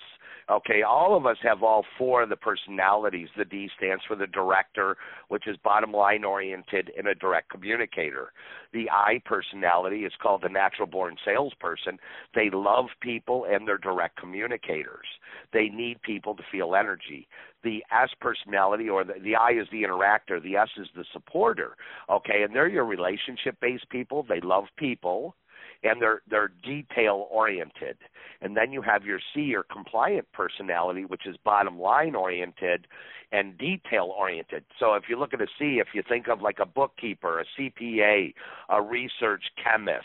[0.49, 3.29] Okay, all of us have all four of the personalities.
[3.37, 8.33] The D stands for the director, which is bottom line oriented and a direct communicator.
[8.77, 11.99] The I personality is called the natural born salesperson.
[12.35, 15.07] They love people and they're direct communicators.
[15.55, 17.27] They need people to feel energy.
[17.65, 21.79] The S personality, or the, the I is the interactor, the S is the supporter.
[22.11, 24.27] Okay, and they're your relationship based people.
[24.29, 25.35] They love people
[25.83, 27.97] and they're they're detail oriented.
[28.41, 32.87] And then you have your C or compliant personality, which is bottom line oriented
[33.33, 34.65] and detail oriented.
[34.79, 37.45] So if you look at a C, if you think of like a bookkeeper, a
[37.59, 38.35] CPA,
[38.69, 40.05] a research chemist,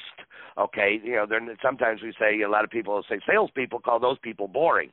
[0.57, 1.27] okay, you know,
[1.61, 4.91] sometimes we say a lot of people say salespeople call those people boring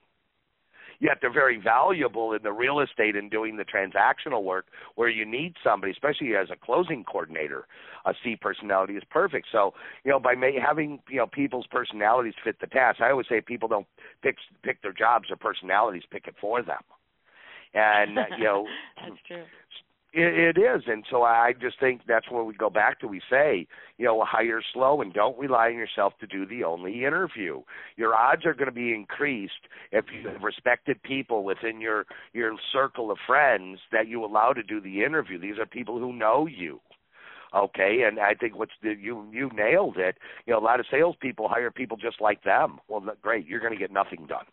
[1.00, 5.24] yet they're very valuable in the real estate and doing the transactional work where you
[5.24, 7.66] need somebody, especially as a closing coordinator.
[8.06, 9.48] A C personality is perfect.
[9.52, 13.26] So, you know, by may, having you know people's personalities fit the task, I always
[13.28, 13.86] say people don't
[14.22, 16.82] pick pick their jobs; their personalities pick it for them.
[17.74, 19.44] And uh, you know, that's true.
[20.12, 23.06] It, it is, and so I just think that's where we go back to.
[23.06, 23.66] We say,
[23.98, 27.60] you know, hire slow and don't rely on yourself to do the only interview.
[27.96, 32.54] Your odds are going to be increased if you have respected people within your your
[32.72, 35.38] circle of friends that you allow to do the interview.
[35.38, 36.80] These are people who know you.
[37.54, 40.16] Okay, and I think what's the, you you nailed it.
[40.46, 42.78] You know, a lot of salespeople hire people just like them.
[42.88, 44.46] Well, great, you're going to get nothing done.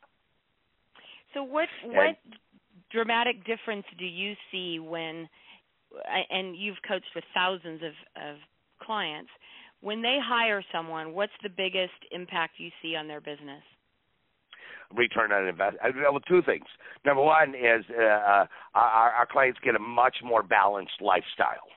[1.34, 2.18] So what what
[2.92, 5.28] dramatic difference do you see when
[6.30, 7.94] and you've coached with thousands of,
[8.30, 8.38] of
[8.82, 9.30] clients.
[9.82, 13.62] When they hire someone, what's the biggest impact you see on their business?
[14.94, 15.96] return on investment.
[15.96, 16.66] Well, two things.
[17.06, 21.68] Number one is uh, uh, our, our clients get a much more balanced lifestyle.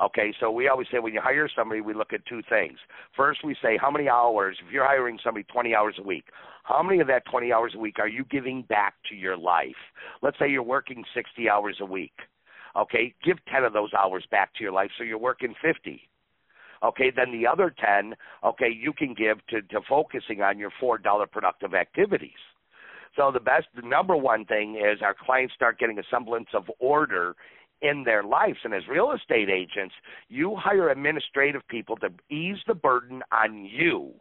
[0.00, 2.78] Okay, so we always say when you hire somebody, we look at two things.
[3.16, 6.26] First, we say how many hours, if you're hiring somebody 20 hours a week,
[6.62, 9.74] how many of that 20 hours a week are you giving back to your life?
[10.22, 12.12] Let's say you're working 60 hours a week.
[12.78, 16.00] Okay, give 10 of those hours back to your life so you're working 50.
[16.82, 18.14] Okay, then the other 10,
[18.44, 22.38] okay, you can give to, to focusing on your $4 productive activities.
[23.16, 26.70] So the best, the number one thing is our clients start getting a semblance of
[26.78, 27.34] order
[27.82, 28.58] in their lives.
[28.62, 29.94] And as real estate agents,
[30.28, 34.12] you hire administrative people to ease the burden on you.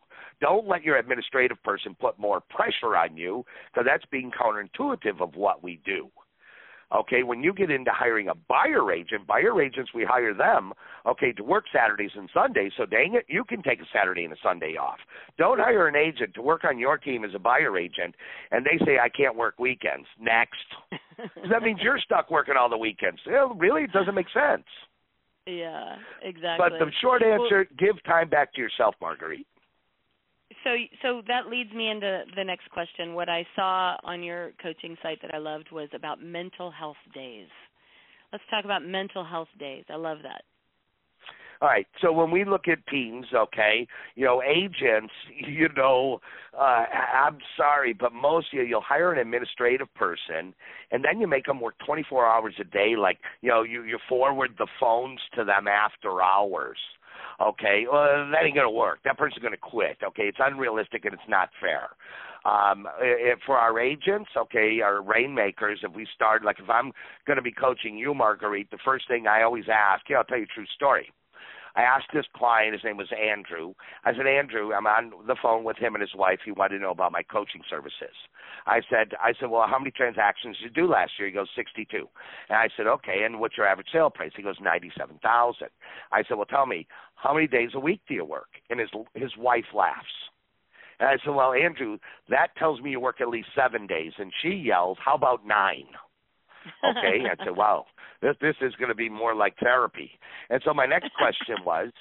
[0.42, 5.36] Don't let your administrative person put more pressure on you because that's being counterintuitive of
[5.36, 6.10] what we do.
[6.96, 10.72] Okay, when you get into hiring a buyer agent, buyer agents, we hire them,
[11.06, 12.72] okay, to work Saturdays and Sundays.
[12.78, 15.00] So dang it, you can take a Saturday and a Sunday off.
[15.38, 18.16] Don't hire an agent to work on your team as a buyer agent,
[18.52, 20.08] and they say I can't work weekends.
[20.18, 20.56] Next,
[21.52, 23.20] that means you're stuck working all the weekends.
[23.58, 24.66] really, it doesn't make sense.
[25.46, 26.70] Yeah, exactly.
[26.70, 29.48] But the short answer: well, give time back to yourself, Marguerite
[30.64, 33.14] so so that leads me into the next question.
[33.14, 37.48] What I saw on your coaching site that I loved was about mental health days.
[38.32, 39.86] Let's talk about mental health days.
[39.90, 40.44] I love that.
[41.60, 41.88] All right.
[42.02, 45.14] So when we look at teams, okay, you know, agents,
[45.48, 46.20] you know,
[46.56, 46.86] uh,
[47.26, 50.54] I'm sorry, but most of you, you'll hire an administrative person,
[50.92, 52.94] and then you make them work 24 hours a day.
[52.98, 56.78] Like, you know, you you forward the phones to them after hours
[57.42, 59.00] okay, well, that ain't to work.
[59.06, 59.98] That person's to quit.
[60.04, 61.90] Okay, it's unrealistic and it's not fair.
[62.46, 66.92] Um, if for our agents, okay, our rainmakers, if we start, like if I'm
[67.38, 70.46] to be coaching you, Marguerite, the first thing I always ask, yeah, I'll tell you
[70.46, 71.12] a true story.
[71.78, 73.76] I asked this client, his name was Andrew.
[74.04, 76.40] I said, Andrew, I'm on the phone with him and his wife.
[76.44, 78.16] He wanted to know about my coaching services.
[78.66, 81.28] I said, I said, well, how many transactions did you do last year?
[81.28, 82.10] He goes, 62.
[82.50, 84.32] And I said, okay, and what's your average sale price?
[84.36, 85.68] He goes, 97,000.
[86.12, 88.50] I said, well, tell me, how many days a week do you work?
[88.72, 90.08] And his his wife laughs.
[91.00, 94.14] And I said, well, Andrew, that tells me you work at least seven days.
[94.18, 95.86] And she yells, how about nine?
[96.84, 97.24] Okay.
[97.30, 97.86] I said, wow.
[98.22, 100.12] This this is going to be more like therapy.
[100.50, 101.92] And so my next question was,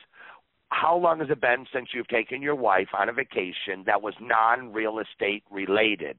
[0.71, 4.15] how long has it been since you've taken your wife on a vacation that was
[4.21, 6.17] non-real estate related?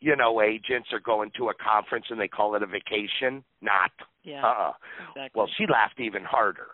[0.00, 3.44] You know, agents are going to a conference and they call it a vacation.
[3.60, 3.90] Not.
[4.22, 4.44] Yeah.
[4.44, 4.72] Uh-uh.
[5.10, 5.38] Exactly.
[5.38, 6.68] Well, she laughed even harder.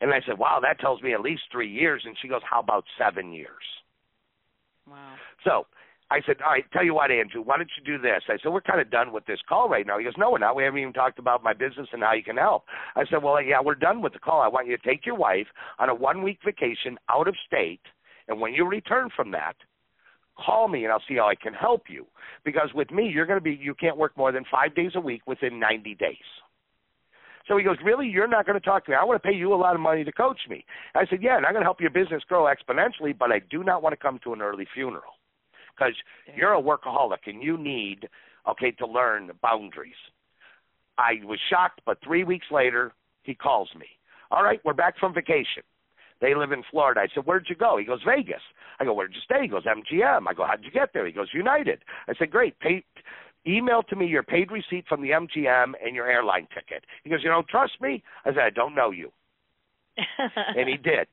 [0.00, 2.60] And I said, "Wow, that tells me at least 3 years." And she goes, "How
[2.60, 3.64] about 7 years?"
[4.86, 5.14] wow.
[5.44, 5.66] So,
[6.12, 8.22] I said, all right, tell you what, Andrew, why don't you do this?
[8.28, 9.96] I said, we're kind of done with this call right now.
[9.96, 10.54] He goes, no, we're not.
[10.54, 12.64] We haven't even talked about my business and how you can help.
[12.96, 14.42] I said, well, yeah, we're done with the call.
[14.42, 15.46] I want you to take your wife
[15.78, 17.80] on a one week vacation out of state.
[18.28, 19.54] And when you return from that,
[20.36, 22.06] call me and I'll see how I can help you.
[22.44, 25.00] Because with me, you're going to be, you can't work more than five days a
[25.00, 26.16] week within 90 days.
[27.48, 28.06] So he goes, Really?
[28.06, 28.96] You're not going to talk to me?
[29.00, 30.64] I want to pay you a lot of money to coach me.
[30.94, 33.64] I said, Yeah, and I'm going to help your business grow exponentially, but I do
[33.64, 35.14] not want to come to an early funeral
[35.76, 35.94] because
[36.36, 38.08] you're a workaholic and you need,
[38.48, 39.94] okay, to learn boundaries.
[40.98, 43.86] I was shocked, but three weeks later, he calls me.
[44.30, 45.62] All right, we're back from vacation.
[46.20, 47.00] They live in Florida.
[47.00, 47.76] I said, Where'd you go?
[47.76, 48.40] He goes, Vegas.
[48.78, 49.42] I go, Where'd you stay?
[49.42, 50.28] He goes, MGM.
[50.28, 51.04] I go, How'd you get there?
[51.04, 51.80] He goes, United.
[52.08, 52.58] I said, Great.
[52.60, 52.84] Pay,
[53.46, 56.84] email to me your paid receipt from the MGM and your airline ticket.
[57.02, 58.04] He goes, You don't trust me?
[58.24, 59.10] I said, I don't know you.
[60.56, 61.08] and he did.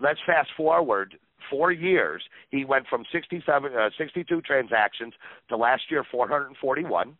[0.00, 1.14] Let's fast forward
[1.50, 2.22] four years.
[2.50, 5.14] He went from 67, uh, 62 transactions
[5.48, 7.16] to last year 441,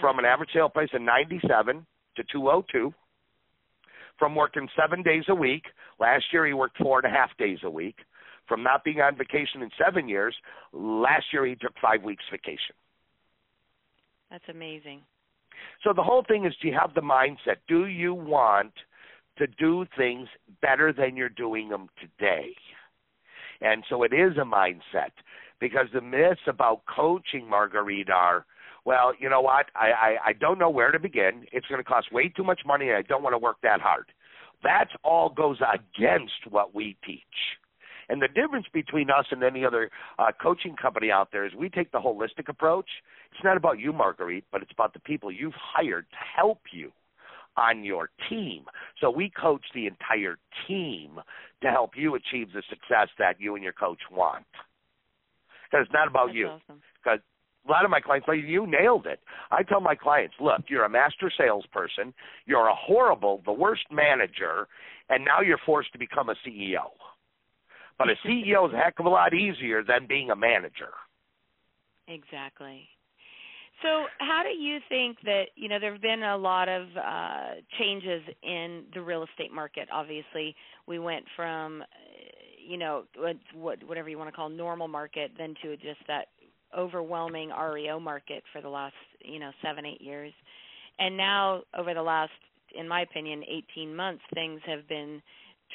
[0.00, 2.92] from an average sale price of 97 to 202.
[4.18, 5.64] From working seven days a week,
[5.98, 7.96] last year he worked four and a half days a week.
[8.46, 10.34] From not being on vacation in seven years,
[10.72, 12.74] last year he took five weeks vacation.
[14.30, 15.02] That's amazing.
[15.82, 17.56] So the whole thing is do you have the mindset?
[17.68, 18.72] Do you want
[19.38, 20.28] to do things
[20.60, 22.54] better than you're doing them today?
[23.60, 25.12] And so it is a mindset
[25.60, 28.46] because the myths about coaching, Marguerite, are
[28.86, 29.66] well, you know what?
[29.74, 31.44] I, I, I don't know where to begin.
[31.52, 33.80] It's going to cost way too much money, and I don't want to work that
[33.80, 34.06] hard.
[34.62, 37.22] That all goes against what we teach.
[38.08, 41.68] And the difference between us and any other uh, coaching company out there is we
[41.68, 42.88] take the holistic approach.
[43.32, 46.90] It's not about you, Marguerite, but it's about the people you've hired to help you
[47.56, 48.64] on your team.
[49.00, 51.20] So we coach the entire team
[51.62, 54.46] to help you achieve the success that you and your coach want.
[55.70, 56.46] Because it's not about That's you.
[56.48, 56.82] awesome.
[57.02, 57.20] Because
[57.66, 59.20] a lot of my clients, like you nailed it.
[59.50, 62.14] I tell my clients, look, you're a master salesperson,
[62.46, 64.66] you're a horrible, the worst manager,
[65.08, 66.90] and now you're forced to become a CEO.
[67.98, 70.90] But a CEO is a heck of a lot easier than being a manager.
[72.08, 72.88] Exactly.
[73.82, 77.54] So, how do you think that you know there have been a lot of uh,
[77.78, 79.88] changes in the real estate market?
[79.92, 80.54] Obviously,
[80.86, 81.86] we went from uh,
[82.66, 86.26] you know what, what whatever you want to call normal market, then to just that
[86.76, 90.32] overwhelming REO market for the last you know seven eight years,
[90.98, 92.32] and now over the last,
[92.78, 95.22] in my opinion, 18 months, things have been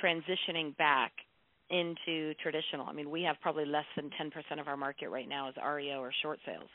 [0.04, 1.12] transitioning back
[1.72, 2.86] into traditional.
[2.86, 5.98] I mean, we have probably less than 10% of our market right now is REO
[6.00, 6.70] or short sales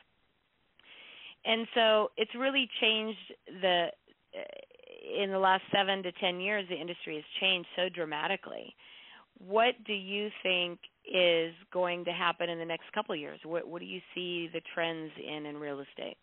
[1.44, 3.18] and so it's really changed
[3.62, 3.88] the
[4.37, 8.74] uh, in the last seven to ten years the industry has changed so dramatically.
[9.38, 10.79] What do you think
[11.11, 13.40] is going to happen in the next couple of years?
[13.44, 16.16] What what do you see the trends in in real estate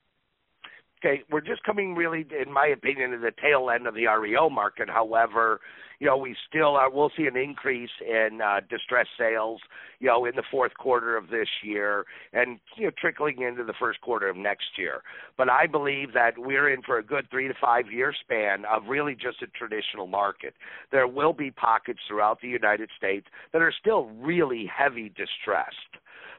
[1.00, 4.50] Okay, we're just coming really, in my opinion, to the tail end of the REO
[4.50, 4.90] market.
[4.90, 5.60] However,
[6.00, 9.60] you know, we still are, we'll see an increase in uh, distressed sales,
[10.00, 13.74] you know, in the fourth quarter of this year and, you know, trickling into the
[13.80, 15.02] first quarter of next year.
[15.38, 18.84] But I believe that we're in for a good three to five year span of
[18.88, 20.54] really just a traditional market.
[20.92, 25.98] There will be pockets throughout the United States that are still really heavy distressed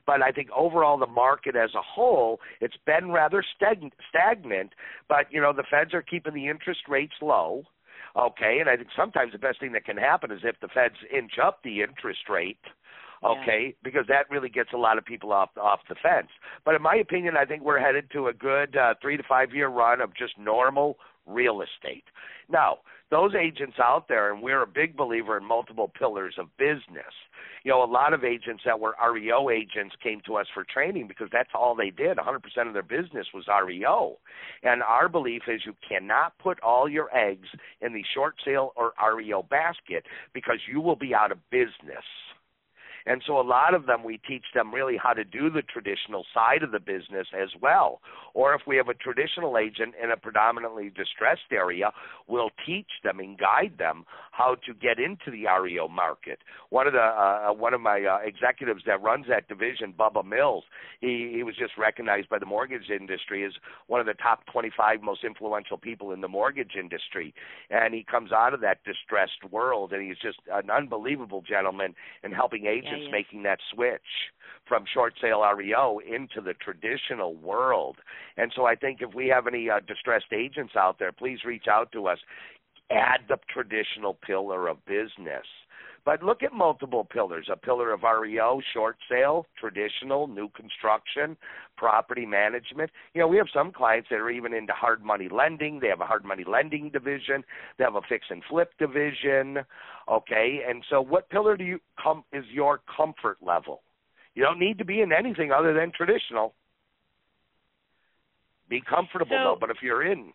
[0.08, 4.72] but I think overall the market as a whole, it's been rather stagnant.
[5.06, 7.64] But you know, the Feds are keeping the interest rates low.
[8.16, 10.94] Okay, and I think sometimes the best thing that can happen is if the Feds
[11.14, 12.56] inch up the interest rate.
[13.22, 13.72] Okay, yeah.
[13.82, 16.28] because that really gets a lot of people off off the fence.
[16.64, 19.52] But in my opinion, I think we're headed to a good uh, three to five
[19.52, 22.04] year run of just normal real estate.
[22.48, 22.78] Now,
[23.10, 27.12] those agents out there, and we're a big believer in multiple pillars of business.
[27.64, 31.08] You know, a lot of agents that were REO agents came to us for training
[31.08, 32.18] because that's all they did.
[32.18, 34.18] 100% of their business was REO.
[34.62, 37.48] And our belief is you cannot put all your eggs
[37.80, 40.04] in the short sale or REO basket
[40.34, 42.04] because you will be out of business.
[43.06, 46.24] And so a lot of them, we teach them really how to do the traditional
[46.34, 48.00] side of the business as well.
[48.34, 51.90] Or if we have a traditional agent in a predominantly distressed area,
[52.26, 56.38] we'll teach them and guide them how to get into the REO market.
[56.70, 60.64] One of the uh, one of my uh, executives that runs that division, Bubba Mills,
[61.00, 63.52] he, he was just recognized by the mortgage industry as
[63.88, 67.34] one of the top 25 most influential people in the mortgage industry.
[67.70, 72.32] And he comes out of that distressed world, and he's just an unbelievable gentleman in
[72.32, 74.00] helping agents yeah, making that switch
[74.66, 77.96] from short sale REO into the traditional world.
[78.36, 81.66] And so I think if we have any uh, distressed agents out there, please reach
[81.70, 82.18] out to us.
[82.90, 85.46] Add the traditional pillar of business.
[86.08, 91.36] But look at multiple pillars a pillar of REO, short sale, traditional, new construction,
[91.76, 92.90] property management.
[93.12, 95.80] You know, we have some clients that are even into hard money lending.
[95.80, 97.44] They have a hard money lending division,
[97.76, 99.58] they have a fix and flip division.
[100.10, 103.82] Okay, and so what pillar do you come is your comfort level?
[104.34, 106.54] You don't need to be in anything other than traditional.
[108.70, 110.32] Be comfortable so, though, but if you're in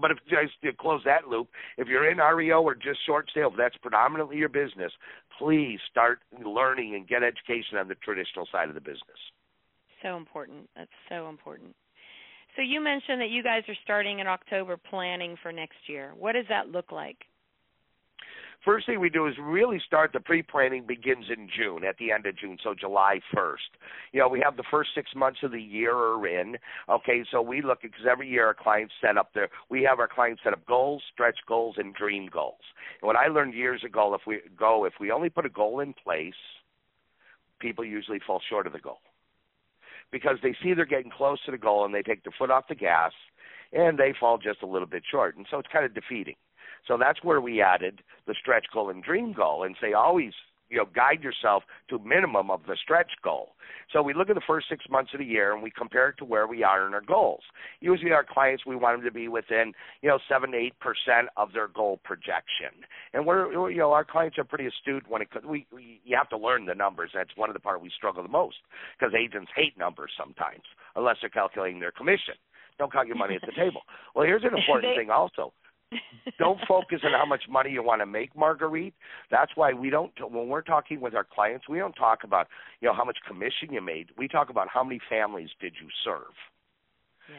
[0.00, 3.52] but if just to close that loop, if you're in REO or just short sale,
[3.56, 4.92] that's predominantly your business,
[5.38, 9.18] please start learning and get education on the traditional side of the business.
[10.02, 10.68] So important.
[10.76, 11.74] That's so important.
[12.56, 16.12] So you mentioned that you guys are starting in October planning for next year.
[16.16, 17.18] What does that look like?
[18.66, 22.26] First thing we do is really start the pre-planning begins in June, at the end
[22.26, 23.78] of June, so July 1st.
[24.10, 26.56] You know, we have the first six months of the year are in.
[26.88, 30.00] Okay, so we look at because every year our clients set up their, we have
[30.00, 32.58] our clients set up goals, stretch goals, and dream goals.
[33.00, 35.78] And what I learned years ago, if we go, if we only put a goal
[35.78, 36.34] in place,
[37.60, 38.98] people usually fall short of the goal
[40.10, 42.64] because they see they're getting close to the goal and they take their foot off
[42.68, 43.12] the gas
[43.72, 46.34] and they fall just a little bit short, and so it's kind of defeating.
[46.86, 50.32] So that's where we added the stretch goal and dream goal and say always
[50.68, 53.50] you know guide yourself to minimum of the stretch goal.
[53.92, 56.18] So we look at the first six months of the year and we compare it
[56.18, 57.42] to where we are in our goals.
[57.80, 59.72] Usually our clients we want them to be within
[60.02, 62.82] you know seven to eight percent of their goal projection.
[63.12, 66.28] And we're you know our clients are pretty astute when it we, we you have
[66.30, 67.10] to learn the numbers.
[67.14, 68.56] That's one of the part we struggle the most
[68.98, 70.62] because agents hate numbers sometimes
[70.94, 72.34] unless they're calculating their commission.
[72.78, 73.80] Don't count your money at the table.
[74.14, 75.52] Well, here's an important they, thing also
[76.38, 78.94] don't focus on how much money you want to make, Marguerite.
[79.30, 80.12] That's why we don't.
[80.20, 82.48] When we're talking with our clients, we don't talk about
[82.80, 84.08] you know how much commission you made.
[84.18, 86.34] We talk about how many families did you serve.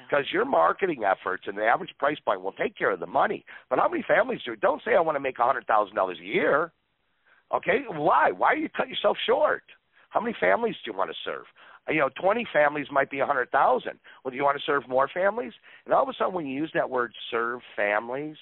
[0.09, 0.39] Because yeah.
[0.39, 3.45] your marketing efforts and the average price point will take care of the money.
[3.69, 4.55] But how many families do?
[4.55, 6.71] Don't say I want to make a hundred thousand dollars a year.
[7.53, 8.31] Okay, why?
[8.31, 9.63] Why are you cut yourself short?
[10.09, 11.45] How many families do you want to serve?
[11.89, 13.91] You know, 20 families might be a 100,000.
[14.23, 15.53] Well, do you want to serve more families?
[15.85, 18.35] And all of a sudden, when you use that word serve families,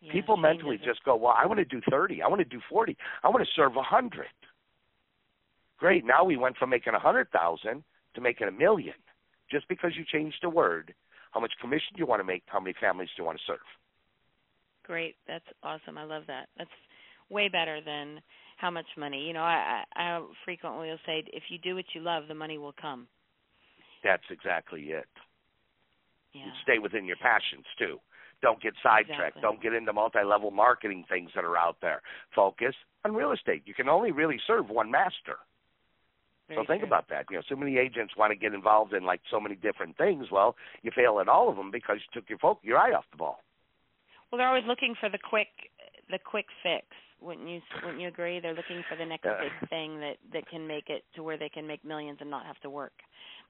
[0.00, 2.22] yeah, people mentally just go, well, I want to do 30.
[2.22, 2.96] I want to do 40.
[3.24, 4.26] I want to serve a 100.
[5.78, 6.04] Great.
[6.04, 7.84] Now we went from making a 100,000
[8.14, 8.94] to making a million
[9.50, 10.94] just because you changed a word.
[11.32, 12.42] How much commission do you want to make?
[12.46, 13.58] How many families do you want to serve?
[14.84, 15.16] Great.
[15.26, 15.98] That's awesome.
[15.98, 16.48] I love that.
[16.56, 16.70] That's
[17.28, 18.20] way better than
[18.56, 19.20] how much money.
[19.26, 22.58] You know, I, I, frequently will say, if you do what you love, the money
[22.58, 23.06] will come.
[24.02, 25.06] That's exactly it.
[26.32, 26.42] Yeah.
[26.62, 27.98] Stay within your passions too.
[28.42, 29.36] Don't get sidetracked.
[29.36, 29.42] Exactly.
[29.42, 32.02] Don't get into multi-level marketing things that are out there.
[32.34, 33.62] Focus on real estate.
[33.64, 35.38] You can only really serve one master.
[36.48, 36.88] Very so think true.
[36.88, 37.24] about that.
[37.30, 40.26] You know, so many agents want to get involved in like so many different things.
[40.30, 43.04] Well, you fail at all of them because you took your focus, your eye off
[43.10, 43.40] the ball.
[44.30, 45.48] Well, they're always looking for the quick,
[46.10, 46.84] the quick fix.
[47.20, 48.40] Wouldn't you wouldn't you agree?
[48.40, 51.36] They're looking for the next Uh, big thing that that can make it to where
[51.38, 52.92] they can make millions and not have to work.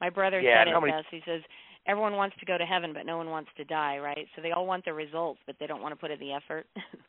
[0.01, 1.09] My brother Yeah, said it many- best.
[1.11, 1.43] He says
[1.87, 4.29] everyone wants to go to heaven, but no one wants to die, right?
[4.35, 6.67] So they all want the results, but they don't want to put in the effort.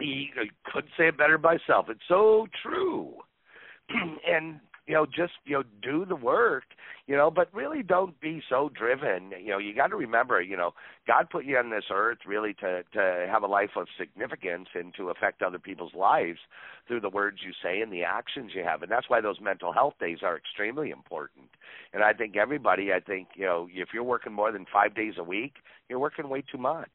[0.00, 0.32] He
[0.64, 1.90] couldn't say it better by myself.
[1.90, 3.22] It's so true.
[3.90, 4.58] and
[4.90, 6.64] you know, just you know, do the work,
[7.06, 9.30] you know, but really don't be so driven.
[9.40, 10.72] You know, you got to remember, you know,
[11.06, 14.92] God put you on this earth really to to have a life of significance and
[14.96, 16.40] to affect other people's lives
[16.88, 19.72] through the words you say and the actions you have, and that's why those mental
[19.72, 21.50] health days are extremely important.
[21.92, 25.14] And I think everybody, I think, you know, if you're working more than five days
[25.18, 25.54] a week,
[25.88, 26.90] you're working way too much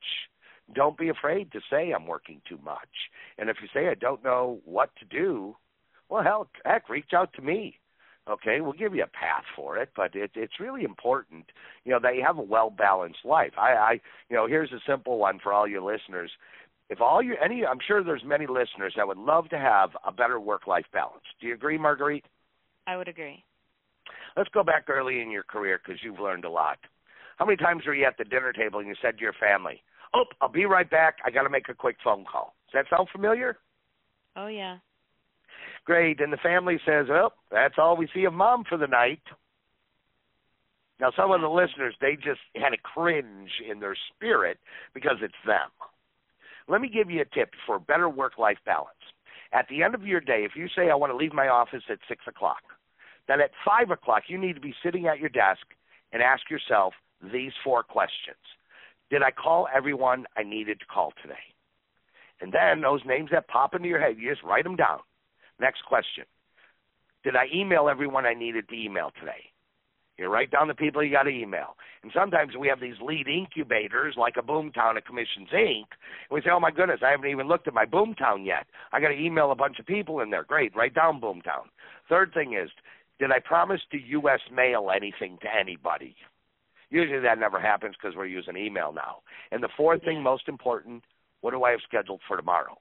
[0.74, 3.12] don't be afraid to say I'm working too much.
[3.38, 5.56] And if you say I don't know what to do,
[6.10, 7.80] well, hell, heck, reach out to me.
[8.28, 11.46] Okay, we'll give you a path for it, but it, it's really important,
[11.84, 13.54] you know, that you have a well balanced life.
[13.58, 13.92] I, I,
[14.30, 16.32] you know, here's a simple one for all your listeners.
[16.90, 20.12] If all you any, I'm sure there's many listeners that would love to have a
[20.12, 21.24] better work life balance.
[21.40, 22.26] Do you agree, Marguerite?
[22.88, 23.44] I would agree.
[24.36, 26.78] Let's go back early in your career because you've learned a lot.
[27.38, 29.84] How many times were you at the dinner table and you said to your family,
[30.14, 31.18] "Oh, I'll be right back.
[31.24, 33.58] I got to make a quick phone call." Does that sound familiar?
[34.36, 34.78] Oh yeah.
[35.86, 36.20] Great.
[36.20, 39.22] And the family says, well, that's all we see of mom for the night.
[41.00, 44.58] Now, some of the listeners, they just had a cringe in their spirit
[44.94, 45.70] because it's them.
[46.68, 48.90] Let me give you a tip for better work life balance.
[49.54, 51.84] At the end of your day, if you say, I want to leave my office
[51.90, 52.64] at 6 o'clock,
[53.28, 55.62] then at 5 o'clock, you need to be sitting at your desk
[56.12, 56.94] and ask yourself
[57.32, 58.38] these four questions
[59.10, 61.34] Did I call everyone I needed to call today?
[62.42, 65.00] And then those names that pop into your head, you just write them down.
[65.60, 66.26] Next question
[67.24, 69.51] Did I email everyone I needed to email today?
[70.18, 71.76] You write down the people you got to email.
[72.01, 75.88] And sometimes we have these lead incubators like a Boomtown at Commissions Inc.
[75.91, 78.66] And we say, oh my goodness, I haven't even looked at my Boomtown yet.
[78.93, 80.45] I got to email a bunch of people in there.
[80.45, 81.68] Great, write down Boomtown.
[82.08, 82.70] Third thing is,
[83.20, 84.39] did I promise to U.S.
[84.53, 86.16] mail anything to anybody?
[86.89, 89.18] Usually that never happens because we're using email now.
[89.51, 91.03] And the fourth thing, most important,
[91.41, 92.78] what do I have scheduled for tomorrow?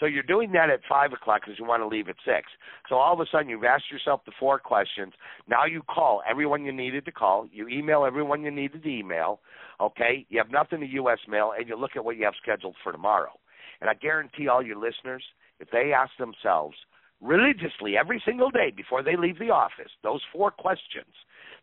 [0.00, 2.48] So you're doing that at five o'clock because you want to leave at six.
[2.88, 5.12] So all of a sudden you've asked yourself the four questions.
[5.48, 7.46] Now you call everyone you needed to call.
[7.52, 9.40] You email everyone you needed to email.
[9.80, 11.18] Okay, you have nothing to U.S.
[11.28, 13.32] mail, and you look at what you have scheduled for tomorrow.
[13.80, 15.22] And I guarantee all your listeners,
[15.60, 16.76] if they ask themselves
[17.20, 21.14] religiously every single day before they leave the office those four questions,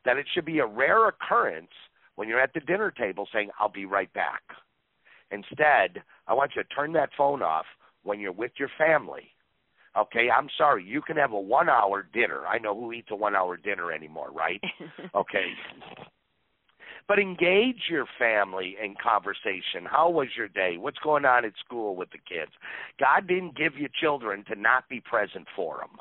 [0.06, 1.72] that it should be a rare occurrence
[2.16, 4.42] when you're at the dinner table saying, "I'll be right back."
[5.32, 7.66] Instead, I want you to turn that phone off
[8.04, 9.32] when you're with your family.
[9.98, 12.46] Okay, I'm sorry, you can have a one hour dinner.
[12.48, 14.62] I know who eats a one hour dinner anymore, right?
[15.16, 15.48] okay.
[17.08, 19.86] But engage your family in conversation.
[19.86, 20.78] How was your day?
[20.78, 22.52] What's going on at school with the kids?
[23.00, 25.98] God didn't give you children to not be present for them.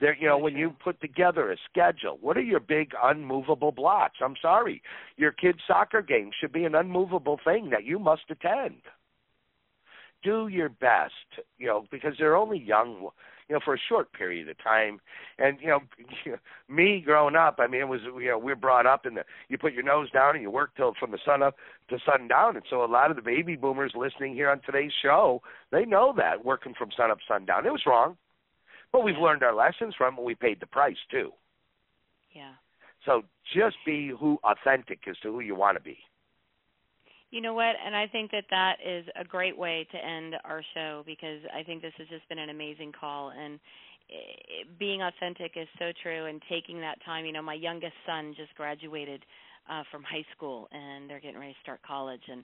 [0.00, 4.18] There, you know, when you put together a schedule, what are your big unmovable blocks?
[4.22, 4.82] I'm sorry,
[5.16, 8.82] your kid's soccer game should be an unmovable thing that you must attend
[10.22, 11.12] do your best,
[11.58, 13.08] you know, because they're only young,
[13.48, 15.00] you know, for a short period of time.
[15.38, 15.80] And you know,
[16.68, 19.58] me growing up, I mean, it was you know we're brought up in the you
[19.58, 21.56] put your nose down and you work till from the sun up
[21.90, 22.56] to sun down.
[22.56, 26.12] And so a lot of the baby boomers listening here on today's show, they know
[26.16, 27.66] that working from sun up to sundown.
[27.66, 28.16] It was wrong,
[28.92, 30.24] but we've learned our lessons from it.
[30.24, 31.32] We paid the price too.
[32.32, 32.52] Yeah.
[33.04, 33.22] So
[33.54, 35.98] just be who authentic as to who you want to be.
[37.30, 37.74] You know what?
[37.84, 41.62] And I think that that is a great way to end our show because I
[41.62, 43.60] think this has just been an amazing call and
[44.78, 47.26] being authentic is so true and taking that time.
[47.26, 49.24] You know, my youngest son just graduated
[49.70, 52.42] uh from high school and they're getting ready to start college and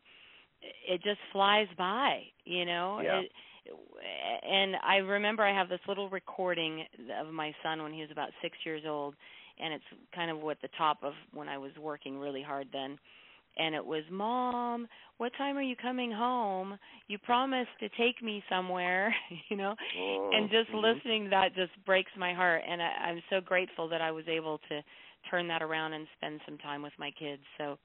[0.87, 3.01] it just flies by, you know.
[3.03, 3.20] Yeah.
[3.20, 3.30] It,
[4.47, 6.85] and I remember I have this little recording
[7.18, 9.14] of my son when he was about 6 years old
[9.59, 12.99] and it's kind of what the top of when I was working really hard then
[13.57, 14.87] and it was mom
[15.17, 16.77] what time are you coming home?
[17.07, 19.15] You promised to take me somewhere
[19.49, 19.75] you know?
[19.99, 20.79] Oh, and just mm-hmm.
[20.79, 24.25] listening to that just breaks my heart and I, i'm so grateful that i was
[24.29, 24.81] able to
[25.31, 27.41] turn that around and spend some time with my kids.
[27.57, 27.79] So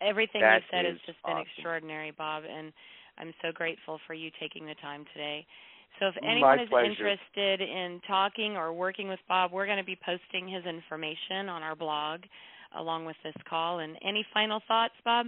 [0.00, 1.36] everything that you said has just awesome.
[1.36, 2.72] been extraordinary bob and
[3.18, 5.46] i'm so grateful for you taking the time today.
[5.98, 9.98] So if anyone is interested in talking or working with Bob, we're going to be
[10.06, 12.20] posting his information on our blog
[12.78, 13.80] along with this call.
[13.80, 15.26] And any final thoughts, Bob?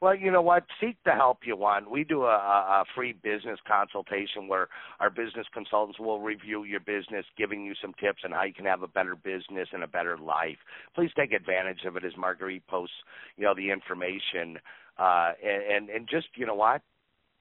[0.00, 0.64] Well, you know what?
[0.80, 1.90] Seek the help you want.
[1.90, 4.68] We do a, a free business consultation where
[5.00, 8.66] our business consultants will review your business, giving you some tips on how you can
[8.66, 10.58] have a better business and a better life.
[10.94, 12.96] Please take advantage of it as Marguerite posts,
[13.36, 14.58] you know, the information.
[14.98, 16.82] Uh, and, and and just you know what?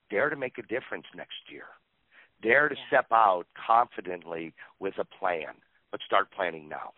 [0.10, 1.66] Dare to make a difference next year.
[2.42, 2.88] Dare to Yeah.
[2.88, 5.56] step out confidently with a plan,
[5.92, 6.94] but start planning now.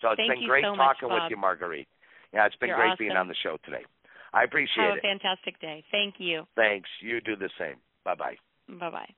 [0.00, 1.22] So it's Thank been great so talking Bob.
[1.22, 1.88] with you, Marguerite.
[2.32, 3.84] Yeah, it's been You're great being on the show today.
[4.32, 5.84] I appreciate Have a fantastic day.
[5.90, 6.44] Thank you.
[6.56, 6.88] Thanks.
[7.00, 7.76] You do the same.
[8.04, 8.36] Bye bye.
[8.68, 9.14] Bye bye.